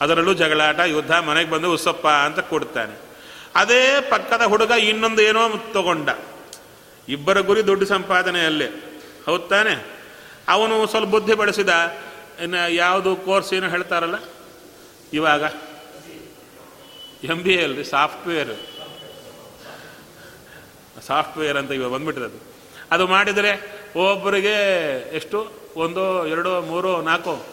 ಅದರಲ್ಲೂ 0.00 0.34
ಜಗಳಾಟ, 0.34 0.78
ಯುದ್ಧ, 0.78 1.12
ಮನೆಗೆ 1.12 1.50
ಬಂದು 1.50 1.72
ಉಸಪ್ಪ 1.72 2.08
ಅಂತ 2.08 2.38
ಕೊಡ್ತಾನೆ. 2.38 2.98
ಅದೇ 3.54 4.06
ಪಕ್ಕದ 4.10 4.42
ಹುಡುಗ 4.42 4.70
ಇನ್ನೊಂದು 4.70 5.22
ಏನೋ 5.22 5.48
ತಗೊಂಡ. 5.72 6.08
ಇಬ್ಬರ 7.08 7.40
ಗುರಿ 7.40 7.66
ದುಡ್ಡು 7.66 7.86
ಸಂಪಾದನೆಯಲ್ಲೇ. 7.86 8.66
ಹೌದ್ 9.26 9.48
ತಾನೆ? 9.48 9.86
ಅವನು 10.48 10.86
ಸ್ವಲ್ಪ 10.86 11.08
ಬುದ್ಧಿ 11.08 11.34
ಬಳಸಿದ. 11.34 11.68
ಇನ್ನು 12.42 12.72
ಯಾವುದು 12.72 13.16
ಕೋರ್ಸ್ 13.16 13.54
ಏನು 13.54 13.68
ಹೇಳ್ತಾರಲ್ಲ? 13.68 14.14
ಇವಾಗ? 15.12 15.42
ಎಂ 17.24 17.42
ಬಿ 17.42 17.52
ಎ 17.54 17.64
ಅಲ್ರಿ, 17.64 17.84
ಸಾಫ್ಟ್ವೇರ್. 17.84 18.56
ಸಾಫ್ಟ್ವೇರ್ 21.06 21.56
ಅಂತ 21.56 21.72
ಇವಾಗ 21.72 21.92
ಬಂದ್ಬಿಟ್ಟಿದೆ 21.92 22.42
ಅದು 22.90 23.06
ಮಾಡಿದರೆ 23.06 23.82
ಒಬ್ಬರಿಗೆ 23.96 24.54
ಎಷ್ಟು? 25.16 25.52
ಒಂದು, 25.76 26.26
ಎರಡು, 26.26 26.60
ಮೂರು, 26.60 27.02
ನಾಲ್ಕು 27.02 27.44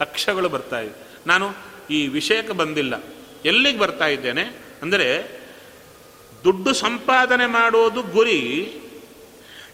ಲಕ್ಷಗಳು 0.00 0.48
ಬರ್ತಾಯಿವೆ 0.48 1.03
ನಾನು 1.26 1.52
ಈ 1.90 2.06
ವಿಷಯಕ್ಕೆ 2.06 2.52
ಬಂದಿಲ್ಲ. 2.52 2.94
ಎಲ್ಲಿಗೆ 3.44 3.78
ಬರ್ತಾ 3.78 4.06
ಇದ್ದೇನೆ? 4.06 4.42
ಅಂದರೆ 4.82 5.40
ದುಡ್ಡು 6.44 6.72
ಸಂಪಾದನೆ 6.72 7.46
ಮಾಡೋದು 7.46 8.02
ಗುರಿ. 8.02 8.40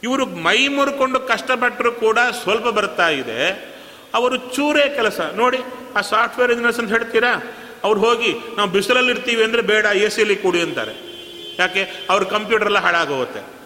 ಇವರು 0.02 0.26
ಮೈ 0.26 0.68
ಮುರ್ಕೊಂಡು 0.68 1.20
ಕಷ್ಟಪಟ್ಟರು 1.20 1.92
ಕೂಡ 1.92 2.18
ಸ್ವಲ್ಪ 2.42 2.66
ಬರ್ತಾ 2.66 3.08
ಇದೆ. 3.08 3.70
ಅವರು 4.14 4.36
ಚೂರೇ 4.36 4.88
ಕೆಲಸ. 4.88 5.20
ನೋಡಿ, 5.20 5.58
ಆ 5.96 6.00
ಸಾಫ್ಟ್ವೇರ್ 6.00 6.50
ಇಂಜಿನಿಯರ್ಸ್ 6.50 6.80
ಅಂತ 6.80 6.90
ಹೇಳ್ತೀರಾ? 6.90 7.42
ಅವ್ರು 7.84 8.00
ಹೋಗಿ, 8.00 8.34
ನಾವು 8.56 8.70
ಬಿಸಿಲಲ್ಲಿ 8.70 9.10
ಇರ್ತೀವಿ 9.10 9.42
ಅಂದರೆ 9.42 9.62
ಬೇಡ 9.62 9.84
ಎ 9.84 10.08
ಸಿಯಲ್ಲಿ 10.08 10.36
ಕೂಡಿ 10.36 10.60
ಅಂತಾರೆ. 10.60 10.92
ಯಾಕೆ? 11.58 12.06
ಅವ್ರ 12.10 12.24
ಕಂಪ್ಯೂಟರ್ 12.24 12.66
ಎಲ್ಲ 12.66 12.78
ಹಾಳಾಗೋಗುತ್ತೆ. 12.78 13.60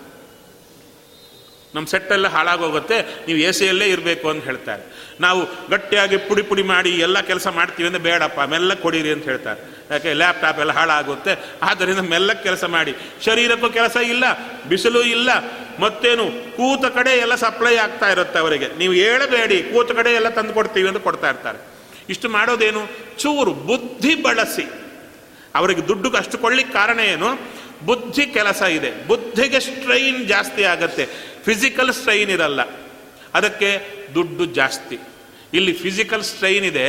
ನಮ್ಮ 1.75 1.87
ಸೆಟ್ಟೆಲ್ಲ 1.87 2.27
ಹಾಳಾಗೋಗುತ್ತೆ. 2.27 3.03
ನೀವು 3.03 3.39
ಎ 3.39 3.51
ಸಿಯಲ್ಲೇ 3.51 3.87
ಇರಬೇಕು 3.89 4.29
ಅಂತ 4.29 4.45
ಹೇಳ್ತಾರೆ. 4.45 4.83
ನಾವು 5.21 5.71
ಗಟ್ಟಿಯಾಗಿ 5.71 6.17
ಪುಡಿ 6.17 6.43
ಪುಡಿ 6.43 6.63
ಮಾಡಿ 6.63 6.91
ಎಲ್ಲ 6.91 7.21
ಕೆಲಸ 7.21 7.47
ಮಾಡ್ತೀವಿ 7.49 7.89
ಅಂದರೆ 7.89 8.03
ಬೇಡಪ್ಪ 8.03 8.41
ಮೆಲ್ಲಕ್ಕೆ 8.41 8.83
ಕೊಡಿರಿ 8.83 9.11
ಅಂತ 9.11 9.25
ಹೇಳ್ತಾರೆ. 9.25 9.61
ಯಾಕೆ 9.91 10.15
ಲ್ಯಾಪ್ಟಾಪ್ 10.15 10.61
ಎಲ್ಲ 10.61 10.73
ಹಾಳಾಗುತ್ತೆ, 10.73 11.33
ಆದ್ದರಿಂದ 11.63 11.99
ಮೆಲ್ಲಕ್ಕೆ 11.99 12.45
ಕೆಲಸ 12.45 12.65
ಮಾಡಿ. 12.65 12.95
ಶರೀರಕ್ಕೂ 13.25 13.69
ಕೆಲಸ 13.69 13.97
ಇಲ್ಲ, 13.97 14.25
ಬಿಸಿಲು 14.69 15.03
ಇಲ್ಲ, 15.03 15.31
ಮತ್ತೇನು, 15.81 16.25
ಕೂತ 16.57 16.87
ಕಡೆ 16.87 17.11
ಎಲ್ಲ 17.11 17.35
ಸಪ್ಲೈ 17.35 17.77
ಆಗ್ತಾ 17.77 18.11
ಇರುತ್ತೆ 18.11 18.39
ಅವರಿಗೆ. 18.39 18.69
ನೀವು 18.79 18.93
ಹೇಳಬೇಡಿ, 18.93 19.63
ಕೂತ 19.63 19.93
ಕಡೆ 19.93 20.13
ಎಲ್ಲ 20.13 20.29
ತಂದು 20.29 20.53
ಕೊಡ್ತೀವಿ 20.53 20.89
ಅಂತ 20.89 20.99
ಕೊಡ್ತಾ 20.99 21.29
ಇರ್ತಾರೆ. 21.29 21.59
ಇಷ್ಟು 22.09 22.29
ಮಾಡೋದೇನು? 22.29 22.91
ಚೂರು 23.19 23.53
ಬುದ್ಧಿ 23.53 24.15
ಬಳಸಿ. 24.15 24.67
ಅವರಿಗೆ 25.55 25.89
ದುಡ್ಡು 25.89 26.17
ಅಷ್ಟು 26.17 26.39
ಕೊಳ್ಳಿಕ್ಕೆ 26.39 26.73
ಕಾರಣ 26.73 26.99
ಏನು? 26.99 27.39
ಬುದ್ಧಿ 27.85 28.27
ಕೆಲಸ 28.27 28.63
ಇದೆ. 28.63 29.07
ಬುದ್ಧಿಗೆ 29.07 29.61
ಸ್ಟ್ರೈನ್ 29.61 30.29
ಜಾಸ್ತಿ 30.29 30.65
ಆಗುತ್ತೆ. 30.65 31.07
ಫಿಸಿಕಲ್ 31.45 31.93
ಸ್ಟ್ರೈನ್ 31.93 32.31
ಇರಲ್ಲ. 32.31 32.61
ಅದಕ್ಕೆ 33.35 33.71
ದುಡ್ಡು 34.15 34.45
ಜಾಸ್ತಿ. 34.45 34.99
ಇಲ್ಲಿ 35.53 35.73
ಫಿಸಿಕಲ್ 35.73 36.23
ಸ್ಟ್ರೈನ್ 36.23 36.65
ಇದೆ 36.65 36.87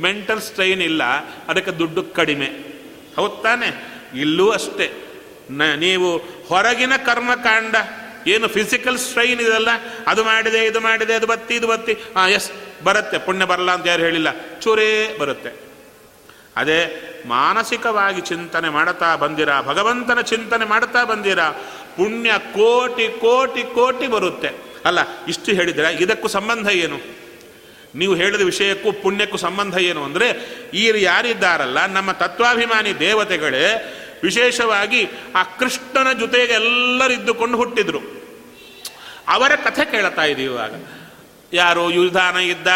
ಮೆಂಟಲ್ 0.00 0.40
ಸ್ಟ್ರೈನ್ 0.40 0.82
ಇಲ್ಲ, 0.82 1.02
ಅದಕ್ಕೆ 1.48 1.70
ದುಡ್ಡು 1.70 2.02
ಕಡಿಮೆ. 2.02 2.46
ಹೌದು 3.16 3.42
ತಾನೆ 3.42 3.68
ಇಲ್ಲೂ 4.14 4.50
ಅಷ್ಟೇ. 4.50 4.92
ನ, 5.50 5.62
ನೀವು 5.74 6.18
ಹೊರಗಿನ 6.48 6.92
ಕರ್ಮಕಾಂಡ, 6.96 7.76
ಏನು 8.26 8.48
ಫಿಸಿಕಲ್ 8.48 8.98
ಸ್ಟ್ರೈನ್ 8.98 9.40
ಇದೆಲ್ಲ 9.40 9.68
ಅದು 10.06 10.24
ಮಾಡಿದೆ, 10.24 10.64
ಇದು 10.64 10.80
ಮಾಡಿದೆ, 10.80 11.14
ಅದು 11.14 11.26
ಬತ್ತಿ, 11.26 11.54
ಇದು 11.54 11.66
ಬತ್ತಿ 11.66 11.92
ಹಾಂ 11.92 12.28
ಎಸ್ 12.28 12.50
ಬರುತ್ತೆ. 12.84 13.18
ಪುಣ್ಯ 13.18 13.44
ಬರಲ್ಲ 13.44 13.70
ಅಂತ 13.70 13.86
ಯಾರು 13.86 14.02
ಹೇಳಿಲ್ಲ. 14.02 14.28
ಚೂರೇ 14.60 15.16
ಬರುತ್ತೆ. 15.18 15.50
ಅದೇ 16.56 16.80
ಮಾನಸಿಕವಾಗಿ 17.26 18.20
ಚಿಂತನೆ 18.20 18.68
ಮಾಡ್ತಾ 18.68 19.16
ಬಂದಿರ, 19.16 19.60
ಭಗವಂತನ 19.60 20.20
ಚಿಂತನೆ 20.20 20.64
ಮಾಡ್ತಾ 20.64 21.04
ಬಂದಿರ, 21.04 21.40
ಪುಣ್ಯ 21.96 22.30
ಕೋಟಿ 22.38 23.08
ಕೋಟಿ 23.20 23.62
ಕೋಟಿ 23.74 24.06
ಬರುತ್ತೆ. 24.06 24.67
ಅಲ್ಲ, 24.88 24.98
ಇಷ್ಟು 25.28 25.52
ಹೇಳಿದರೆ 25.52 25.94
ಇದಕ್ಕೂ 25.94 26.28
ಸಂಬಂಧ 26.28 26.68
ಏನು? 26.68 26.98
ನೀವು 27.94 28.14
ಹೇಳಿದ 28.14 28.40
ವಿಷಯಕ್ಕೂ 28.40 28.92
ಪುಣ್ಯಕ್ಕೂ 28.92 29.36
ಸಂಬಂಧ 29.36 29.78
ಏನು 29.78 30.04
ಅಂದರೆ, 30.04 30.26
ಈ 30.74 30.84
ಯಾರಿದ್ದಾರಲ್ಲ, 31.02 31.86
ನಮ್ಮ 31.86 32.12
ತತ್ವಾಭಿಮಾನಿ 32.12 32.98
ದೇವತೆಗಳೇ, 32.98 33.64
ವಿಶೇಷವಾಗಿ 34.22 35.00
ಆ 35.34 35.42
ಕೃಷ್ಣನ 35.42 36.12
ಜೊತೆಗೆ 36.12 36.52
ಎಲ್ಲರಿದ್ದುಕೊಂಡು 36.52 37.56
ಹುಟ್ಟಿದ್ರು. 37.56 38.00
ಅವರ 39.28 39.52
ಕಥೆ 39.56 39.84
ಕೇಳ್ತಾ 39.84 40.24
ಇದೀವಿ 40.24 40.54
ಇವಾಗ. 40.54 40.74
ಯಾರು 41.52 41.90
ಯುಧಾನ 41.90 42.36
ಇದ್ದ, 42.36 42.68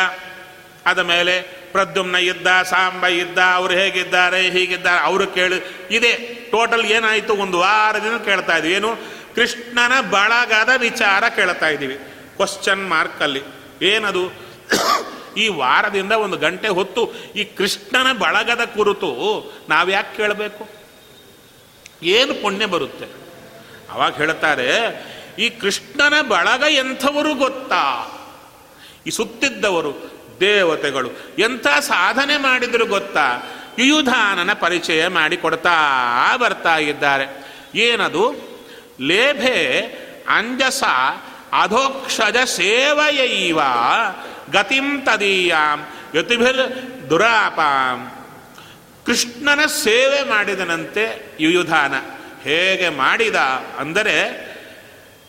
ಅದ 0.87 0.99
ಮೇಲೆ 0.99 1.35
ಪ್ರದ್ಯುಮ್ನ 1.73 2.17
ಇದ್ದ, 2.17 2.47
ಸಾಂಬ 2.63 3.07
ಇದ್ದ, 3.07 3.39
ಅವರು 3.55 3.73
ಹೇಗಿದ್ದಾರೆ, 3.73 4.41
ಹೀಗಿದ್ದಾರೆ, 4.51 5.01
ಅವರು 5.01 5.27
ಕೇಳಿ. 5.27 5.59
ಇದೆ 5.97 6.13
ಟೋಟಲ್ 6.51 6.85
ಏನಾಯಿತು? 6.85 7.35
ಒಂದು 7.35 7.59
ವಾರದಿಂದ 7.59 8.19
ಕೇಳ್ತಾ 8.25 8.57
ಇದ್ವಿ. 8.57 8.73
ಏನು? 8.73 8.91
ಕೃಷ್ಣನ 9.35 10.01
ಬಳಗದ 10.01 10.69
ವಿಚಾರ 10.77 11.29
ಕೇಳ್ತಾ 11.29 11.69
ಇದ್ದೀವಿ. 11.69 11.95
ಕ್ವಶನ್ 12.37 12.89
ಮಾರ್ಕಲ್ಲಿ 12.89 13.43
ಏನದು? 13.83 14.53
ಈ 15.37 15.49
ವಾರದಿಂದ 15.49 16.13
ಒಂದು 16.13 16.37
ಗಂಟೆ 16.37 16.69
ಹೊತ್ತು 16.69 17.15
ಈ 17.37 17.45
ಕೃಷ್ಣನ 17.45 18.13
ಬಳಗದ 18.13 18.65
ಕುರಿತು 18.65 19.11
ನಾವ್ಯಾಕೆ 19.69 20.17
ಕೇಳಬೇಕು? 20.17 20.69
ಏನು 22.03 22.43
ಪುಣ್ಯ 22.43 22.67
ಬರುತ್ತೆ? 22.67 23.07
ಅವಾಗ 23.91 24.17
ಹೇಳ್ತಾರೆ, 24.17 24.69
ಈ 25.39 25.51
ಕೃಷ್ಣನ 25.51 26.21
ಬಳಗ 26.21 26.63
ಎಂಥವರು 26.71 27.35
ಗೊತ್ತಾ? 27.35 27.85
ಈ 29.07 29.11
ಸುತ್ತಿದ್ದವರು, 29.11 29.93
ದೇವತೆಗಳು, 30.41 31.11
ಎಂಥ 31.39 31.67
ಸಾಧನೆ 31.81 32.37
ಮಾಡಿದ್ರು 32.37 32.87
ಗೊತ್ತಾ? 32.87 33.43
ಯುಯುಧಾನನ 33.79 34.53
ಪರಿಚಯ 34.53 35.09
ಮಾಡಿಕೊಡ್ತಾ 35.09 35.77
ಬರ್ತಾ 36.37 36.77
ಇದ್ದಾರೆ. 36.77 37.27
ಏನದು? 37.75 38.52
ಲೇಭೆ 39.03 39.59
ಅಂಜಸ 40.29 40.83
ಅಧೋಕ್ಷಜ 41.53 42.37
ಸೇವಯೈವ 42.37 43.59
ಗತಿಂ 44.51 45.01
ತದೀಯಾಂ 45.01 45.87
ಯತಿಭಿರ್ 46.15 47.11
ದುರಾಪಾಂ. 47.11 48.13
ಕೃಷ್ಣನ 49.07 49.67
ಸೇವೆ 49.67 50.23
ಮಾಡಿದನಂತೆ 50.23 51.37
ಯುಯುಧಾನ. 51.41 51.95
ಹೇಗೆ 52.43 52.89
ಮಾಡಿದ 52.89 53.35
ಅಂದರೆ 53.79 54.17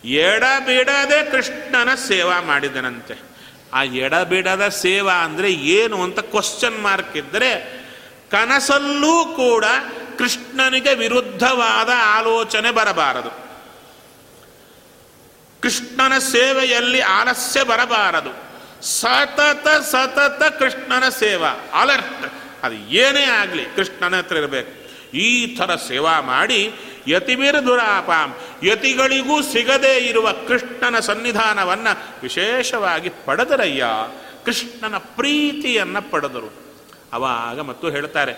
ಎಡಬಿಡದೆ 0.06 1.32
ಕೃಷ್ಣನ 1.32 1.96
ಸೇವಾ 1.96 2.42
ಮಾಡಿದನಂತೆ. 2.42 3.15
ಆ 3.74 3.84
ಎಡಬಿಡದ 3.84 4.68
ಸೇವಾ 4.68 5.13
ಅಂದರೆ 5.13 5.53
ಏನು 5.53 6.03
ಅಂತ 6.03 6.20
ಕ್ವಶನ್ 6.20 6.82
ಮಾರ್ಕ್ 6.82 7.18
ಇದ್ದರೆ 7.18 7.84
ಕನಸಲ್ಲೂ 8.32 9.25
ಕೂಡ 9.25 9.65
ಕೃಷ್ಣನಿಗೆ 10.18 10.94
ವಿರುದ್ಧವಾದ 10.94 11.89
ಆಲೋಚನೆ 12.03 12.72
ಬರಬಾರದು. 12.72 13.42
ಕೃಷ್ಣನ 15.63 16.17
ಸೇವೆಯಲ್ಲಿ 16.17 17.01
ಆಲಸ್ಯ 17.01 17.63
ಬರಬಾರದು. 17.63 18.32
ಸತತ 18.86 19.67
ಸತತ 19.67 20.60
ಕೃಷ್ಣನ 20.60 21.10
ಸೇವಾ 21.10 21.50
ಅಲರ್ಟ್ 21.82 22.34
ಅದು 22.63 22.75
ಏನೇ 22.75 23.24
ಆಗಲಿ 23.24 23.65
ಕೃಷ್ಣನ 23.75 24.15
ಹತ್ರ 24.15 24.36
ಇರಬೇಕು. 24.36 24.84
ಈ 25.17 25.55
ಥರ 25.55 25.75
ಸೇವಾ 25.75 26.22
ಮಾಡಿ 26.22 26.74
ಯತಿವೀರ 27.08 27.60
ದುರಾಪಾಂ, 27.60 28.36
ಯತಿಗಳಿಗೂ 28.63 29.41
ಸಿಗದೇ 29.41 29.98
ಇರುವ 29.98 30.32
ಕೃಷ್ಣನ 30.32 31.00
ಸನ್ನಿಧಾನವನ್ನು 31.00 31.93
ವಿಶೇಷವಾಗಿ 32.24 33.10
ಪಡೆದರಯ್ಯ, 33.25 33.86
ಕೃಷ್ಣನ 34.46 34.98
ಪ್ರೀತಿಯನ್ನು 34.98 36.12
ಪಡೆದರು. 36.12 36.53
ಅವಾಗ 37.13 37.60
ಮತ್ತು 37.60 37.89
ಹೇಳ್ತಾರೆ, 37.89 38.34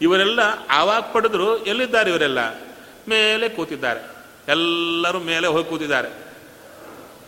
ಇವರೆಲ್ಲ 0.00 0.40
ಆವಾಗ 0.70 1.02
ಪಡೆದ್ರು 1.12 1.64
ಎಲ್ಲಿದ್ದಾರೆ 1.64 2.10
ಇವರೆಲ್ಲ? 2.10 2.54
ಮೇಲೆ 3.08 3.48
ಕೂತಿದ್ದಾರೆ. 3.48 4.00
ಎಲ್ಲರೂ 4.48 5.18
ಮೇಲೆ 5.18 5.46
ಹೋಗಿ 5.46 5.68
ಕೂತಿದ್ದಾರೆ. 5.68 6.33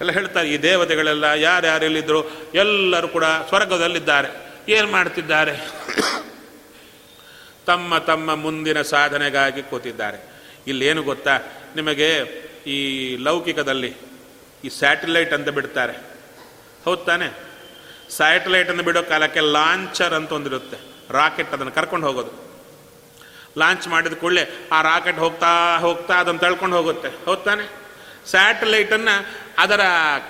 ಎಲ್ಲ 0.00 0.12
ಹೇಳ್ತಾರೆ, 0.12 0.48
ಈ 0.48 0.56
ದೇವತೆಗಳೆಲ್ಲ 0.62 1.24
ಯಾರ್ಯಾರೆಲ್ಲಿದ್ದರು 1.24 2.20
ಎಲ್ಲರೂ 2.54 3.08
ಕೂಡ 3.08 3.24
ಸ್ವರ್ಗದಲ್ಲಿದ್ದಾರೆ. 3.24 4.28
ಏನು 4.68 4.88
ಮಾಡ್ತಿದ್ದಾರೆ? 4.88 5.54
ತಮ್ಮ 7.66 7.98
ತಮ್ಮ 7.98 8.34
ಮುಂದಿನ 8.34 8.82
ಸಾಧನೆಗಾಗಿ 8.82 9.62
ಕೂತಿದ್ದಾರೆ. 9.62 10.18
ಇಲ್ಲೇನು 10.66 11.02
ಗೊತ್ತಾ? 11.02 11.38
ನಿಮಗೆ 11.76 12.08
ಈ 12.66 12.78
ಲೌಕಿಕದಲ್ಲಿ 13.16 13.90
ಈ 14.64 14.68
ಸ್ಯಾಟಲೈಟ್ 14.68 15.32
ಅಂತ 15.32 15.48
ಬಿಡ್ತಾರೆ. 15.48 15.92
ಹೌದು 16.84 17.04
ತಾನೆ? 17.04 17.28
ಸ್ಯಾಟಲೈಟನ್ನು 18.10 18.82
ಬಿಡೋ 18.82 19.02
ಕಾಲಕ್ಕೆ 19.02 19.40
ಲಾಂಚರ್ 19.40 20.14
ಅಂತ 20.14 20.32
ಒಂದಿರುತ್ತೆ 20.32 20.78
ರಾಕೆಟ್ 21.10 21.52
ಅದನ್ನು 21.52 21.72
ಕರ್ಕೊಂಡು 21.72 22.06
ಹೋಗೋದು. 22.06 22.32
ಲಾಂಚ್ 23.58 23.88
ಮಾಡಿದ 23.88 24.12
ಕೂಡಲೇ 24.12 24.44
ಆ 24.72 24.82
ರಾಕೆಟ್ 24.82 25.18
ಹೋಗ್ತಾ 25.18 25.78
ಹೋಗ್ತಾ 25.78 26.14
ಅದನ್ನು 26.14 26.40
ತಳ್ಕೊಂಡು 26.40 26.76
ಹೋಗುತ್ತೆ. 26.76 27.08
ಹೋಗ್ತಾನೆ 27.24 27.64
ಸ್ಯಾಟಲೈಟನ್ನು 28.30 29.45
ಅದರ 29.58 29.80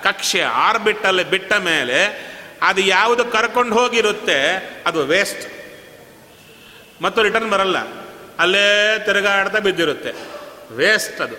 ಕಕ್ಷೆ 0.02 0.40
ಆರ್ಬಿಟ್ಟಲ್ಲಿ 0.40 1.24
ಬಿಟ್ಟ 1.24 1.52
ಮೇಲೆ 1.52 2.26
ಅದು 2.62 2.80
ಯಾವುದು 2.80 3.24
ಕರ್ಕೊಂಡು 3.24 3.78
ಹೋಗಿರುತ್ತೆ, 3.78 4.56
ಅದು 4.86 5.04
ವೇಸ್ಟ್ 5.04 5.50
ಮತ್ತು 7.02 7.22
ರಿಟರ್ನ್ 7.22 7.50
ಬರಲ್ಲ. 7.50 7.78
ಅಲ್ಲೇ 8.38 9.02
ತಿರುಗಾಡ್ತಾ 9.04 9.58
ಬಿದ್ದಿರುತ್ತೆ. 9.58 10.12
ವೇಸ್ಟ್ 10.74 11.20
ಅದು. 11.20 11.36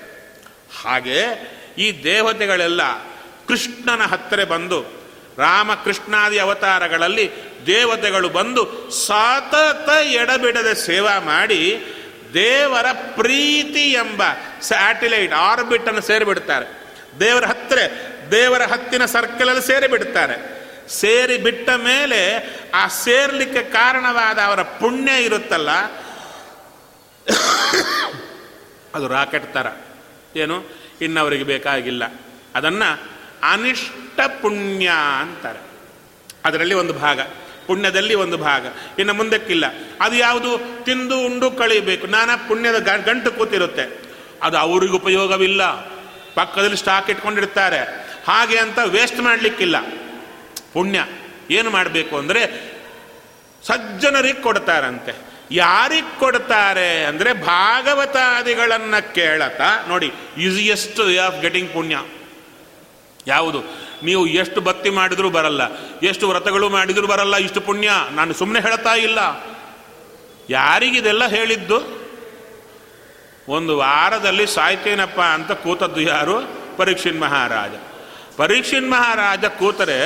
ಹಾಗೆ 0.83 1.23
ಈ 1.77 2.03
ದೇವತೆಗಳೆಲ್ಲ 2.03 2.81
ಕೃಷ್ಣನ 3.47 4.01
ಹತ್ತಿರ 4.01 4.43
ಬಂದು, 4.43 4.81
ರಾಮಕೃಷ್ಣಾದಿ 5.37 6.39
ಅವತಾರಗಳಲ್ಲಿ 6.39 7.31
ದೇವತೆಗಳು 7.65 8.29
ಬಂದು 8.29 8.91
ಸತತ 8.91 9.89
ಎಡಬಿಡದೆ 9.89 10.75
ಸೇವಾ 10.75 11.19
ಮಾಡಿ 11.19 11.83
ದೇವರ 12.33 12.85
ಪ್ರೀತಿ 12.93 13.91
ಎಂಬ 13.91 14.23
ಸ್ಯಾಟಿಲೈಟ್ 14.61 15.33
ಆರ್ಬಿಟನ್ನು 15.33 16.01
ಸೇರಿಬಿಡ್ತಾರೆ. 16.01 16.86
ದೇವರ 17.19 17.45
ಹತ್ತಿರ, 17.45 17.77
ದೇವರ 18.31 18.61
ಹತ್ತಿನ 18.61 19.05
ಸರ್ಕಲಲ್ಲಿ 19.05 19.67
ಸೇರಿಬಿಡ್ತಾರೆ 19.67 20.57
ಸೇರಿ 20.89 21.37
ಬಿಟ್ಟ 21.37 21.69
ಮೇಲೆ 21.69 22.49
ಆ 22.73 22.87
ಸೇರ್ಲಿಕ್ಕೆ 22.87 23.63
ಕಾರಣವಾದ 23.63 24.37
ಅವರ 24.39 24.61
ಪುಣ್ಯ 24.61 25.23
ಇರುತ್ತಲ್ಲ, 25.23 25.71
ಅದು 28.95 29.07
ರಾಕೆಟ್ 29.07 29.53
ಥರ 29.53 29.67
ಏನು? 30.35 30.63
ಇನ್ನವರಿಗೆ 31.01 31.43
ಬೇಕಾಗಿಲ್ಲ. 31.43 32.03
ಅದನ್ನು 32.55 33.01
ಅನಿಷ್ಟ 33.43 34.19
ಪುಣ್ಯ 34.41 34.91
ಅಂತಾರೆ. 35.19 35.59
ಅದರಲ್ಲಿ 36.45 36.73
ಒಂದು 36.73 36.93
ಭಾಗ, 36.93 37.19
ಪುಣ್ಯದಲ್ಲಿ 37.67 38.15
ಒಂದು 38.15 38.37
ಭಾಗ. 38.37 38.65
ಇನ್ನು 38.99 39.13
ಮುಂದಕ್ಕಿಲ್ಲ. 39.13 39.65
ಅದು 40.01 40.15
ಯಾವುದು? 40.15 40.83
ತಿಂದು 40.83 41.19
ಉಂಡು 41.19 41.51
ಕಳಿಬೇಕು. 41.51 42.07
ನಾನಾ 42.07 42.35
ಪುಣ್ಯದ 42.35 42.79
ಗಂಟು 42.79 43.31
ಕೂತಿರುತ್ತೆ. 43.31 44.01
ಅದು 44.43 44.57
ಅವ್ರಿಗೆ 44.57 44.93
ಉಪಯೋಗವಿಲ್ಲ. 44.93 45.96
ಪಕ್ಕದಲ್ಲಿ 46.35 46.77
ಸ್ಟಾಕ್ 46.77 47.09
ಇಟ್ಕೊಂಡಿರ್ತಾರೆ. 47.09 47.79
ಹಾಗೆ 48.27 48.57
ಅಂತ 48.57 48.79
ವೇಸ್ಟ್ 48.85 49.19
ಮಾಡಲಿಕ್ಕಿಲ್ಲ. 49.19 49.79
ಪುಣ್ಯ. 50.73 51.05
ಏನು 51.51 51.69
ಮಾಡಬೇಕು 51.69 52.17
ಅಂದರೆ 52.17 52.73
ಸಜ್ಜನರಿಗೆ 53.63 54.41
ಕೊಡ್ತಾರಂತೆ. 54.41 55.27
ಯಾರಿಗೆ 55.51 56.19
ಕೊಡ್ತಾರೆ 56.19 57.05
ಅಂದರೆ 57.05 57.33
ಭಾಗವತಾದಿಗಳನ್ನು 57.33 59.13
ಕೇಳತಾ 59.13 59.85
ನೋಡಿ 59.87 60.13
ಈಸಿಯೆಸ್ಟ್ 60.37 60.99
ವೇ 60.99 61.17
ಆಫ್ 61.17 61.41
ಗೆಟಿಂಗ್ 61.41 61.73
ಪುಣ್ಯ. 61.73 62.01
ಯಾವುದು? 63.27 63.63
ನೀವು 64.03 64.27
ಎಷ್ಟು 64.27 64.61
ಭಕ್ತಿ 64.61 64.89
ಮಾಡಿದರೂ 64.89 65.29
ಬರಲ್ಲ. 65.29 65.61
ಎಷ್ಟು 66.03 66.29
ವ್ರತಗಳು 66.29 66.69
ಮಾಡಿದರೂ 66.69 67.07
ಬರಲ್ಲ. 67.07 67.35
ಇಷ್ಟು 67.37 67.61
ಪುಣ್ಯ. 67.61 67.89
ನಾನು 68.11 68.33
ಸುಮ್ಮನೆ 68.33 68.59
ಹೇಳ್ತಾ 68.59 68.93
ಇಲ್ಲ. 68.93 69.19
ಯಾರಿಗಿದೆಲ್ಲ 70.49 71.27
ಹೇಳಿದ್ದು? 71.27 71.96
ಒಂದು 73.47 73.77
ವಾರದಲ್ಲಿ 73.77 74.47
ಸಾಯ್ತೇನಪ್ಪ 74.47 75.19
ಅಂತ 75.19 75.51
ಕೂತದ್ದು 75.51 76.01
ಯಾರು? 76.01 76.35
ಪರೀಕ್ಷಿನ್ 76.77 77.21
ಮಹಾರಾಜ. 77.21 77.69
ಪರೀಕ್ಷಿನ್ 78.37 78.91
ಮಹಾರಾಜ 78.91 79.45
ಕೂತರೆ 79.45 79.99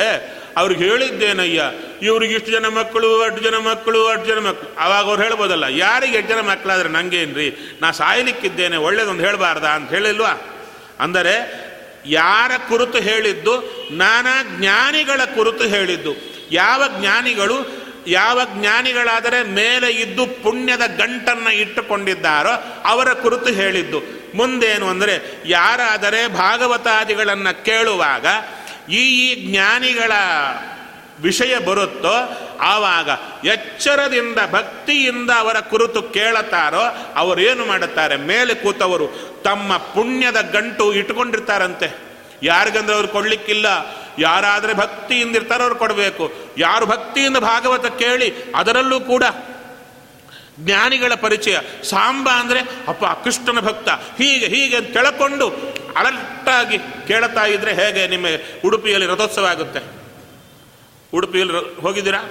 ಅವ್ರಿಗೆ 0.57 0.83
ಹೇಳಿದ್ದೇನಯ್ಯ? 0.83 1.63
ಇವ್ರಿಗೆ 2.01 2.33
ಇಷ್ಟು 2.33 2.51
ಜನ 2.51 2.67
ಮಕ್ಕಳು, 2.67 3.21
ಅಷ್ಟು 3.21 3.41
ಜನ 3.43 3.57
ಮಕ್ಕಳು, 3.57 4.07
ಅಷ್ಟು 4.07 4.25
ಜನ 4.25 4.39
ಮಕ್ಕಳು 4.39 4.69
ಅವಾಗ 4.79 5.05
ಅವ್ರು 5.05 5.21
ಹೇಳ್ಬೋದಲ್ಲ, 5.21 5.63
ಯಾರಿಗೆ 5.69 6.17
ಎಷ್ಟು 6.17 6.33
ಜನ 6.33 6.39
ಮಕ್ಕಳಾದ್ರೆ 6.39 6.89
ನಂಗೇನ್ರಿ? 6.89 7.79
ನಾ 7.81 7.91
ಸಾಯ್ಲಿಕ್ಕಿದ್ದೇನೆ, 7.91 8.77
ಒಳ್ಳೇದೊಂದು 8.77 9.23
ಹೇಳಬಾರ್ದ 9.23 9.63
ಅಂತ 9.63 9.89
ಹೇಳಿಲ್ವಾ? 9.89 10.41
ಅಂದರೆ 10.99 11.35
ಯಾರ 12.05 12.51
ಕುರಿತು 12.69 12.97
ಹೇಳಿದ್ದು, 12.97 13.85
ನಾನಾ 13.91 14.43
ಜ್ಞಾನಿಗಳ 14.57 15.21
ಕುರಿತು 15.35 15.63
ಹೇಳಿದ್ದು. 15.63 16.15
ಯಾವ 16.51 16.83
ಜ್ಞಾನಿಗಳು 16.99 17.80
ಯಾವ 18.07 18.41
ಜ್ಞಾನಿಗಳಾದರೆ 18.59 19.43
ಮೇಲೆ 19.43 19.91
ಇದ್ದು 19.91 20.25
ಪುಣ್ಯದ 20.25 20.81
ಗಂಟನ್ನು 20.97 21.51
ಇಟ್ಟುಕೊಂಡಿದ್ದಾರೋ 21.51 22.81
ಅವರ 22.85 23.13
ಕುರಿತು 23.13 23.45
ಹೇಳಿದ್ದು. 23.45 24.21
ಮುಂದೇನು 24.35 24.87
ಅಂದರೆ, 24.87 25.43
ಯಾರಾದರೆ 25.45 26.27
ಭಾಗವತಾದಿಗಳನ್ನು 26.27 27.65
ಕೇಳುವಾಗ 27.65 28.25
ಈ 28.89 29.29
ಈ 29.29 29.51
ಜ್ಞಾನಿಗಳ 29.51 30.11
ವಿಷಯ 31.21 31.57
ಬರುತ್ತೋ, 31.57 32.47
ಆವಾಗ 32.59 33.09
ಎಚ್ಚರದಿಂದ, 33.45 34.37
ಭಕ್ತಿಯಿಂದ 34.51 35.29
ಅವರ 35.29 35.59
ಕುರಿತು 35.59 36.01
ಕೇಳುತ್ತಾರೋ 36.01 37.13
ಅವರೇನು 37.15 37.65
ಮಾಡುತ್ತಾರೆ? 37.65 38.15
ಮೇಲೆ 38.15 38.53
ಕೂತವರು 38.53 39.07
ತಮ್ಮ 39.43 39.77
ಪುಣ್ಯದ 39.77 40.41
ಗಂಟು 40.41 40.93
ಇಟ್ಕೊಂಡಿರ್ತಾರಂತೆ 40.93 42.11
ಯಾರಿಗಂದ್ರೆ 42.43 42.93
ಅವ್ರು 42.95 43.07
ಕೊಡ್ಲಿಕ್ಕಿಲ್ಲ 43.07 43.67
ಯಾರಾದರೆ 44.19 44.73
ಭಕ್ತಿಯಿಂದ 44.73 45.35
ಇರ್ತಾರೋ 45.35 45.61
ಅವ್ರು 45.63 45.75
ಕೊಡಬೇಕು. 45.75 46.31
ಯಾರು 46.57 46.85
ಭಕ್ತಿಯಿಂದ 46.85 47.37
ಭಾಗವತ 47.37 47.85
ಕೇಳಿ 47.85 48.33
ಅದರಲ್ಲೂ 48.55 48.99
ಕೂಡ 48.99 49.23
ಜ್ಞಾನಿಗಳ 50.59 51.13
ಪರಿಚಯ. 51.13 51.59
ಸಾಂಬ 51.83 52.29
ಅಂದರೆ 52.29 52.59
ಅಪ್ಪ 52.59 53.05
ಕೃಷ್ಣನ 53.05 53.59
ಭಕ್ತ. 53.59 53.89
ಹೀಗೆ 53.89 54.47
ಹೀಗೆ 54.47 54.75
ಅಂತ 54.75 54.93
ಕೆಳಕೊಂಡು 54.93 55.47
ಅಲರ್ಟಾಗಿ 55.95 56.77
ಕೇಳ್ತಾ 57.07 57.45
ಇದ್ರೆ 57.45 57.73
ಹೇಗೆ 57.73 58.07
ನಿಮ್ಮ 58.07 58.25
ಉಡುಪಿಯಲ್ಲಿ 58.65 59.07
ರಥೋತ್ಸವ 59.07 59.45
ಆಗುತ್ತೆ? 59.45 59.79
ಉಡುಪಿಯಲ್ಲಿ 61.13 61.81
ಹೋಗಿದ್ದೀರಾ? 61.81 62.29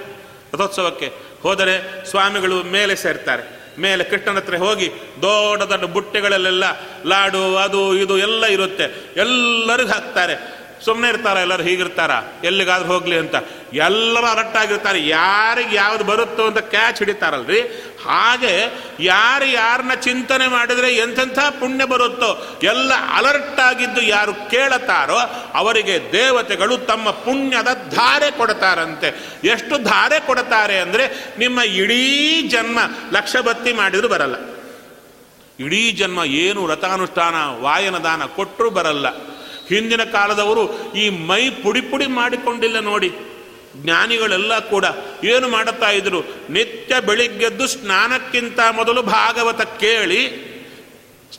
ರಥೋತ್ಸವಕ್ಕೆ 0.53 1.13
ಹೋದರೆ 1.43 2.05
ಸ್ವಾಮಿಗಳು 2.05 2.63
ಮೇಲೆ 2.63 2.95
ಸೇರ್ತಾರೆ. 2.95 3.61
ಮೇಲೆ 3.79 4.03
ಕೃಷ್ಣನ 4.03 4.35
ಹತ್ರ 4.35 4.57
ಹೋಗಿ 4.57 4.91
ದೊಡ್ಡ 5.21 5.63
ದೊಡ್ಡ 5.63 5.85
ಬುಟ್ಟೆಗಳಲ್ಲೆಲ್ಲ 5.85 6.63
ಲಾಡು, 7.05 7.55
ಅದು, 7.55 7.95
ಇದು 7.95 8.17
ಎಲ್ಲ 8.17 8.45
ಇರುತ್ತೆ. 8.45 9.13
ಎಲ್ಲರಿಗೂ 9.17 9.89
ಹಾಕ್ತಾರೆ. 9.89 10.50
ಸುಮ್ಮನೆ 10.85 11.09
ಇರ್ತಾರ, 11.09 11.37
ಎಲ್ಲರೂ 11.37 11.63
ಹೀಗಿರ್ತಾರ, 11.63 12.11
ಎಲ್ಲಿಗಾದ್ರೂ 12.43 12.89
ಹೋಗ್ಲಿ 12.93 13.17
ಅಂತ. 13.17 13.35
ಎಲ್ಲರೂ 13.73 14.27
ಅಲರ್ಟ್ 14.27 14.57
ಆಗಿರ್ತಾರೆ 14.57 14.99
ಯಾರಿಗೆ 15.07 15.75
ಯಾವ್ದು 15.75 16.03
ಬರುತ್ತೋ 16.03 16.43
ಅಂತ 16.45 16.57
ಕ್ಯಾಚ್ 16.57 16.99
ಹಿಡಿತಾರಲ್ರಿ? 16.99 17.61
ಹಾಗೆ 18.05 18.53
ಯಾರು 18.99 19.45
ಯಾರನ್ನ 19.45 19.93
ಚಿಂತನೆ 19.93 20.47
ಮಾಡಿದರೆ 20.47 20.89
ಎಂಥೆಂಥ 20.95 21.39
ಪುಣ್ಯ 21.59 21.85
ಬರುತ್ತೋ, 21.85 22.31
ಎಲ್ಲ 22.63 22.91
ಅಲರ್ಟ್ 23.13 23.59
ಆಗಿದ್ದು 23.59 24.01
ಯಾರು 24.01 24.33
ಕೇಳುತ್ತಾರೋ 24.49 25.19
ಅವರಿಗೆ 25.53 25.97
ದೇವತೆಗಳು 26.11 26.77
ತಮ್ಮ 26.77 27.09
ಪುಣ್ಯದ 27.25 27.73
ಧಾರೆ 27.95 28.31
ಕೊಡ್ತಾರಂತೆ. 28.31 29.11
ಎಷ್ಟು 29.43 29.77
ಧಾರೆ 29.83 30.19
ಕೊಡ್ತಾರೆ 30.19 30.79
ಅಂದರೆ, 30.79 31.05
ನಿಮ್ಮ 31.39 31.59
ಇಡೀ 31.61 32.03
ಜನ್ಮ 32.47 32.79
ಲಕ್ಷ 33.11 33.35
ಬತ್ತಿ 33.35 33.73
ಮಾಡಿದ್ರು 33.73 34.07
ಬರಲ್ಲ. 34.07 34.35
ಇಡೀ 35.59 35.91
ಜನ್ಮ 35.91 36.23
ಏನು 36.23 36.59
ವ್ರತಾನುಷ್ಠಾನ 36.65 37.35
ವಾಯನ 37.61 37.97
ದಾನ 37.97 38.25
ಕೊಟ್ಟರೂ 38.25 38.69
ಬರಲ್ಲ. 38.69 39.07
ಹಿಂದಿನ 39.71 40.03
ಕಾಲದವರು 40.03 40.93
ಈ 40.93 41.09
ಮೈ 41.09 41.49
ಪುಡಿ 41.49 41.81
ಪುಡಿ 41.81 42.07
ಮಾಡಿಕೊಂಡಿಲ್ಲ 42.07 42.79
ನೋಡಿ. 42.79 43.11
ಜ್ಞಾನಿಗಳೆಲ್ಲ 43.75 44.59
ಕೂಡ 44.59 44.85
ಏನು 45.23 45.49
ಮಾಡುತ್ತಾ 45.49 45.89
ಇದ್ರು? 45.89 46.21
ನಿತ್ಯ 46.49 46.99
ಬೆಳಿಗ್ಗೆದ್ದು 46.99 47.67
ಸ್ನಾನಕ್ಕಿಂತ 47.67 48.59
ಮೊದಲು 48.71 49.01
ಭಾಗವತ 49.01 49.61
ಕೇಳಿ, 49.61 50.51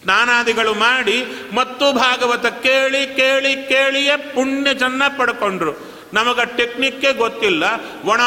ಸ್ನಾನಾದಿಗಳು 0.02 0.74
ಮಾಡಿ, 0.74 1.24
ಮತ್ತು 1.52 1.92
ಭಾಗವತ 1.92 2.46
ಕೇಳಿ 2.46 3.06
ಕೇಳಿ, 3.06 3.68
ಕೇಳಿಯೇ 3.68 4.16
ಪುಣ್ಯ 4.16 4.74
ಚೆನ್ನ 4.74 5.02
ಪಡ್ಕೊಂಡ್ರು. 5.18 5.92
ನಮಗ 6.14 6.40
ಟೆಕ್ನಿಕ್ಕೇ 6.40 7.12
ಗೊತ್ತಿಲ್ಲ. 7.12 7.64
ಒಣ 8.04 8.20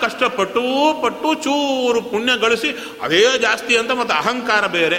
ಕಷ್ಟಪಟ್ಟು 0.00 0.62
ಪಟ್ಟು 1.02 1.34
ಚೂರು 1.34 2.02
ಪುಣ್ಯ 2.02 2.32
ಗಳಿಸಿ, 2.36 2.76
ಅದೇ 3.02 3.38
ಜಾಸ್ತಿ 3.38 3.76
ಅಂತ 3.76 3.90
ಮತ್ತು 3.90 4.14
ಅಹಂಕಾರ 4.14 4.66
ಬೇರೆ. 4.66 4.96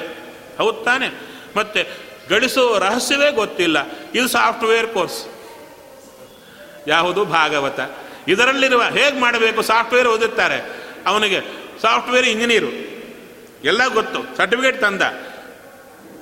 ಹೌದು 0.57 0.83
ತಾನೆ? 0.83 1.07
ಮತ್ತೆ 1.55 2.12
ಗಳಿಸೋ 2.29 2.79
ರಹಸ್ಯವೇ 2.79 3.31
ಗೊತ್ತಿಲ್ಲ. 3.31 3.77
ಇದು 4.15 4.27
ಸಾಫ್ಟ್ವೇರ್ 4.27 4.88
ಕೋರ್ಸ್. 4.88 5.25
ಯಾವುದು 6.88 7.25
ಭಾಗವತ. 7.25 7.79
ಇದರಲ್ಲಿರುವ 8.27 8.81
ಹೇಗೆ 8.81 9.19
ಮಾಡಬೇಕು 9.19 9.62
ಸಾಫ್ಟ್ವೇರ್ 9.62 10.07
ಓದುತ್ತಾರೆ. 10.07 10.65
ಅವನಿಗೆ 11.07 11.41
ಸಾಫ್ಟ್ವೇರ್ 11.81 12.25
ಇಂಜಿನಿಯರು. 12.25 12.93
ಎಲ್ಲ 13.63 13.88
ಗೊತ್ತು. 13.88 14.38
ಸರ್ಟಿಫಿಕೇಟ್ 14.38 14.81
ತಂದ. 14.81 15.01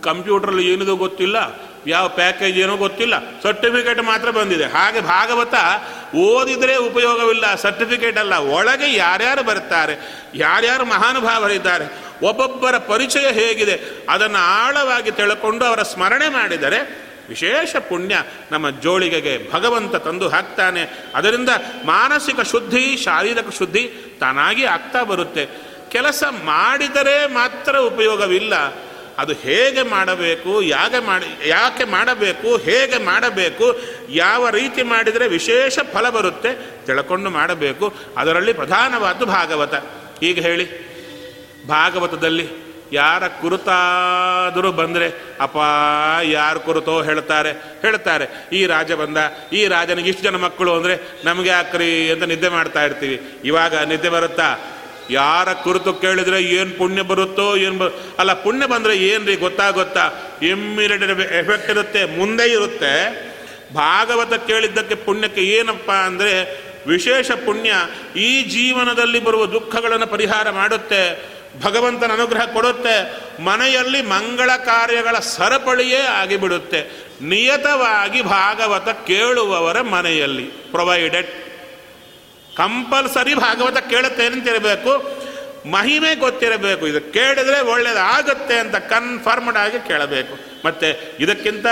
ಕಂಪ್ಯೂಟ್ರಲ್ಲಿ 0.03 0.73
ಏನಿದು 0.73 0.95
ಗೊತ್ತಿಲ್ಲ. 0.95 1.59
ಯಾವ 1.87 2.07
ಪ್ಯಾಕೇಜ್ 2.09 2.57
ಏನೋ 2.57 2.77
ಗೊತ್ತಿಲ್ಲ. 2.77 3.41
ಸರ್ಟಿಫಿಕೇಟ್ 3.43 4.03
ಮಾತ್ರ 4.03 4.31
ಬಂದಿದೆ. 4.31 4.65
ಹಾಗೆ 4.65 5.01
ಭಾಗವತ 5.01 5.53
ಓದಿದರೆ 6.15 6.75
ಉಪಯೋಗವಿಲ್ಲ. 6.75 7.55
ಸರ್ಟಿಫಿಕೇಟ್ 7.55 8.17
ಅಲ್ಲ. 8.17 8.33
ಒಳಗೆ 8.35 8.93
ಯಾರ್ಯಾರು 8.93 9.43
ಬರ್ತಾರೆ, 9.43 10.23
ಯಾರ್ಯಾರು 10.35 10.85
ಮಹಾನುಭಾವರಿದ್ದಾರೆ 10.85 12.11
ಒಬ್ಬೊಬ್ಬರ 12.21 12.77
ಪರಿಚಯ 12.77 13.31
ಹೇಗಿದೆ 13.31 14.05
ಅದನ್ನು 14.10 14.38
ಆಳವಾಗಿ 14.38 15.12
ತಿಳ್ಕೊಂಡು 15.12 15.65
ಅವರ 15.65 15.81
ಸ್ಮರಣೆ 15.81 16.29
ಮಾಡಿದರೆ 16.29 17.12
ವಿಶೇಷ 17.29 17.75
ಪುಣ್ಯ 17.75 18.23
ನಮ್ಮ 18.51 18.69
ಜೋಳಿಗೆಗೆ 18.69 19.51
ಭಗವಂತ 19.51 19.95
ತಂದು 19.95 20.27
ಹಾಕ್ತಾನೆ. 20.29 21.05
ಅದರಿಂದ 21.15 21.49
ಮಾನಸಿಕ 21.86 22.41
ಶುದ್ಧಿ, 22.41 22.97
ಶಾರೀರಿಕ 22.97 23.47
ಶುದ್ಧಿ 23.57 23.91
ತಾನಾಗಿ 24.19 24.65
ಆಗ್ತಾ 24.65 25.03
ಬರುತ್ತೆ. 25.03 25.49
ಕೆಲಸ 25.89 26.23
ಮಾಡಿದರೆ 26.43 27.34
ಮಾತ್ರ 27.34 27.77
ಉಪಯೋಗವಿಲ್ಲ. 27.77 28.55
ಅದು 29.17 29.34
ಹೇಗೆ 29.34 29.81
ಮಾಡಬೇಕು 29.81 30.62
ಯಾಕೆ 30.62 31.05
ಮಾಡಿ, 31.05 31.49
ಯಾಕೆ 31.49 31.84
ಮಾಡಬೇಕು, 31.84 32.57
ಹೇಗೆ 32.57 33.05
ಮಾಡಬೇಕು, 33.05 33.81
ಯಾವ 34.10 34.49
ರೀತಿ 34.49 34.84
ಮಾಡಿದರೆ 34.84 35.27
ವಿಶೇಷ 35.27 35.79
ಫಲ 35.93 36.10
ಬರುತ್ತೆ 36.10 36.86
ತಿಳ್ಕೊಂಡು 36.86 37.29
ಮಾಡಬೇಕು. 37.29 37.93
ಅದರಲ್ಲಿ 38.17 38.53
ಪ್ರಧಾನವಾದ್ದು 38.53 39.25
ಭಾಗವತ. 39.25 39.73
ಈಗ 40.23 40.41
ಹೇಳಿ. 40.41 40.90
ಭಾಗವತದಲ್ಲಿ 41.67 42.71
ಯಾರ 42.93 43.28
ಕುರುತಾದರೂ 43.28 44.71
ಬಂದರೆ, 44.71 45.08
ಅಪ್ಪ, 45.41 45.58
ಯಾರು 46.24 46.60
ಕುರುತೋ 46.60 47.02
ಹೇಳ್ತಾರೆ 47.02 47.52
ಹೇಳ್ತಾರೆ. 47.82 48.50
ಈ 48.54 48.65
ರಾಜ 48.65 48.91
ಬಂದ, 48.91 49.17
ಈ 49.54 49.67
ರಾಜನಿಗೆ 49.67 50.10
ಇಷ್ಟು 50.10 50.24
ಜನ 50.24 50.36
ಮಕ್ಕಳು 50.36 50.74
ಅಂದರೆ 50.74 51.21
ನಮಗೆ 51.24 51.50
ಹಾಕ್ರಿ 51.50 52.12
ಅಂತ 52.12 52.24
ನಿದ್ದೆ 52.24 52.50
ಮಾಡ್ತಾ 52.50 52.84
ಇರ್ತೀವಿ. 52.84 53.39
ಇವಾಗ 53.45 53.76
ನಿದ್ದೆ 53.76 54.10
ಬರುತ್ತಾ? 54.10 54.60
ಯಾರ 55.10 55.54
ಕುರುತು 55.54 55.93
ಕೇಳಿದ್ರೆ 55.93 56.43
ಏನು 56.43 56.78
ಪುಣ್ಯ 56.78 57.02
ಬರುತ್ತೋ, 57.02 57.56
ಏನು 57.56 57.78
ಬರು 57.78 57.91
ಅಲ್ಲ, 58.19 58.34
ಪುಣ್ಯ 58.34 58.65
ಬಂದರೆ 58.65 58.97
ಏನು 58.97 59.26
ರೀ 59.26 59.36
ಗೊತ್ತಾ 59.36 59.69
ಗೊತ್ತಾ? 59.69 60.06
ಇಮ್ಮಿಡಿಯೇಟ್ 60.41 61.04
ಎಫೆಕ್ಟ್ 61.32 61.69
ಇರುತ್ತೆ, 61.69 62.17
ಮುಂದೆ 62.17 62.52
ಇರುತ್ತೆ. 62.52 62.93
ಭಾಗವತ 63.74 64.34
ಕೇಳಿದ್ದಕ್ಕೆ 64.34 64.95
ಪುಣ್ಯಕ್ಕೆ 64.95 65.41
ಏನಪ್ಪ 65.41 65.91
ಅಂದರೆ 65.91 66.34
ವಿಶೇಷ 66.88 67.32
ಪುಣ್ಯ, 67.32 67.74
ಈ 68.15 68.43
ಜೀವನದಲ್ಲಿ 68.43 69.19
ಬರುವ 69.19 69.45
ದುಃಖಗಳನ್ನು 69.45 70.08
ಪರಿಹಾರ 70.08 70.50
ಮಾಡುತ್ತೆ. 70.50 71.32
ಭಗವಂತನ 71.59 72.11
ಅನುಗ್ರಹ 72.13 72.45
ಕೊಡುತ್ತೆ. 72.45 73.17
ಮನೆಯಲ್ಲಿ 73.41 74.01
ಮಂಗಳ 74.01 74.51
ಕಾರ್ಯಗಳ 74.55 75.19
ಸರಪಳಿಯೇ 75.19 76.01
ಆಗಿಬಿಡುತ್ತೆ. 76.01 77.07
ನಿಯತವಾಗಿ 77.21 78.21
ಭಾಗವತ 78.21 78.89
ಕೇಳುವವರ 78.89 79.81
ಮನೆಯಲ್ಲಿ. 79.81 80.43
ಪ್ರೊವೈಡೆಡ್ 80.43 81.27
ಕಂಪಲ್ಸರಿ 82.57 83.35
ಭಾಗವತ 83.35 83.77
ಕೇಳುತ್ತೆ 83.77 84.25
ಅಂತಿರಬೇಕು 84.25 85.21
ಮಹಿಮೆ 85.69 86.15
ಗೊತ್ತಿರಬೇಕು. 86.15 86.87
ಇದು 86.87 87.13
ಕೇಳಿದ್ರೆ 87.13 87.59
ಒಳ್ಳೇದಾಗುತ್ತೆ 87.59 88.59
ಅಂತ 88.59 88.75
ಕನ್ಫರ್ಮ್ಡ್ 88.75 89.57
ಆಗಿ 89.57 89.87
ಕೇಳಬೇಕು. 89.87 90.37
ಮತ್ತೆ 90.65 91.17
ಇದಕ್ಕಿಂತ 91.19 91.65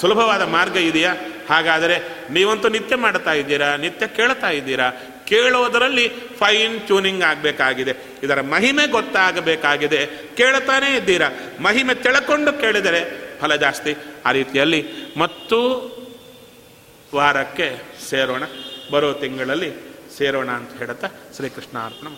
ಸುಲಭವಾದ 0.00 0.42
ಮಾರ್ಗ 0.42 0.76
ಇದೆಯಾ? 0.76 1.14
ಹಾಗಾದರೆ 1.50 1.98
ನೀವಂತೂ 2.30 2.68
ನಿತ್ಯ 2.68 2.96
ಮಾಡ್ತಾ 2.96 3.32
ಇದ್ದೀರಾ? 3.32 3.76
ನಿತ್ಯ 3.76 4.06
ಕೇಳ್ತಾ 4.06 4.50
ಇದ್ದೀರಾ? 4.50 4.92
ಕೇಳೋದರಲ್ಲಿ 5.26 6.08
ಫೈನ್ 6.08 6.80
ಟ್ಯೂನಿಂಗ್ 6.80 7.24
ಆಗಬೇಕಾಗಿದೆ. 7.24 7.92
ಇದರ 8.22 8.40
ಮಹಿಮೆ 8.40 8.86
ಗೊತ್ತಾಗಬೇಕಾಗಿದೆ. 8.86 10.06
ಕೇಳ್ತಾನೇ 10.36 10.96
ಇದ್ದೀರಾ? 10.96 11.28
ಮಹಿಮೆ 11.60 11.94
ತಿಳ್ಕೊಂಡು 11.94 12.52
ಕೇಳಿದರೆ 12.52 13.26
ಫಲ 13.40 13.56
ಜಾಸ್ತಿ. 13.56 13.94
ಆ 14.26 14.32
ರೀತಿಯಲ್ಲಿ 14.32 14.84
ಮತ್ತು 15.16 15.58
ವಾರಕ್ಕೆ 17.14 17.82
ಸೇರೋಣ. 18.10 18.42
ಬರೋ 18.90 19.12
ತಿಂಗಳಲ್ಲಿ 19.12 19.72
ಸೇರೋಣ 20.18 20.50
ಅಂತ 20.50 20.78
ಹೇಳುತ್ತಾ 20.78 21.08
ಶ್ರೀಕೃಷ್ಣ 21.36 21.78
ಅರ್ಪಣ 21.78 22.08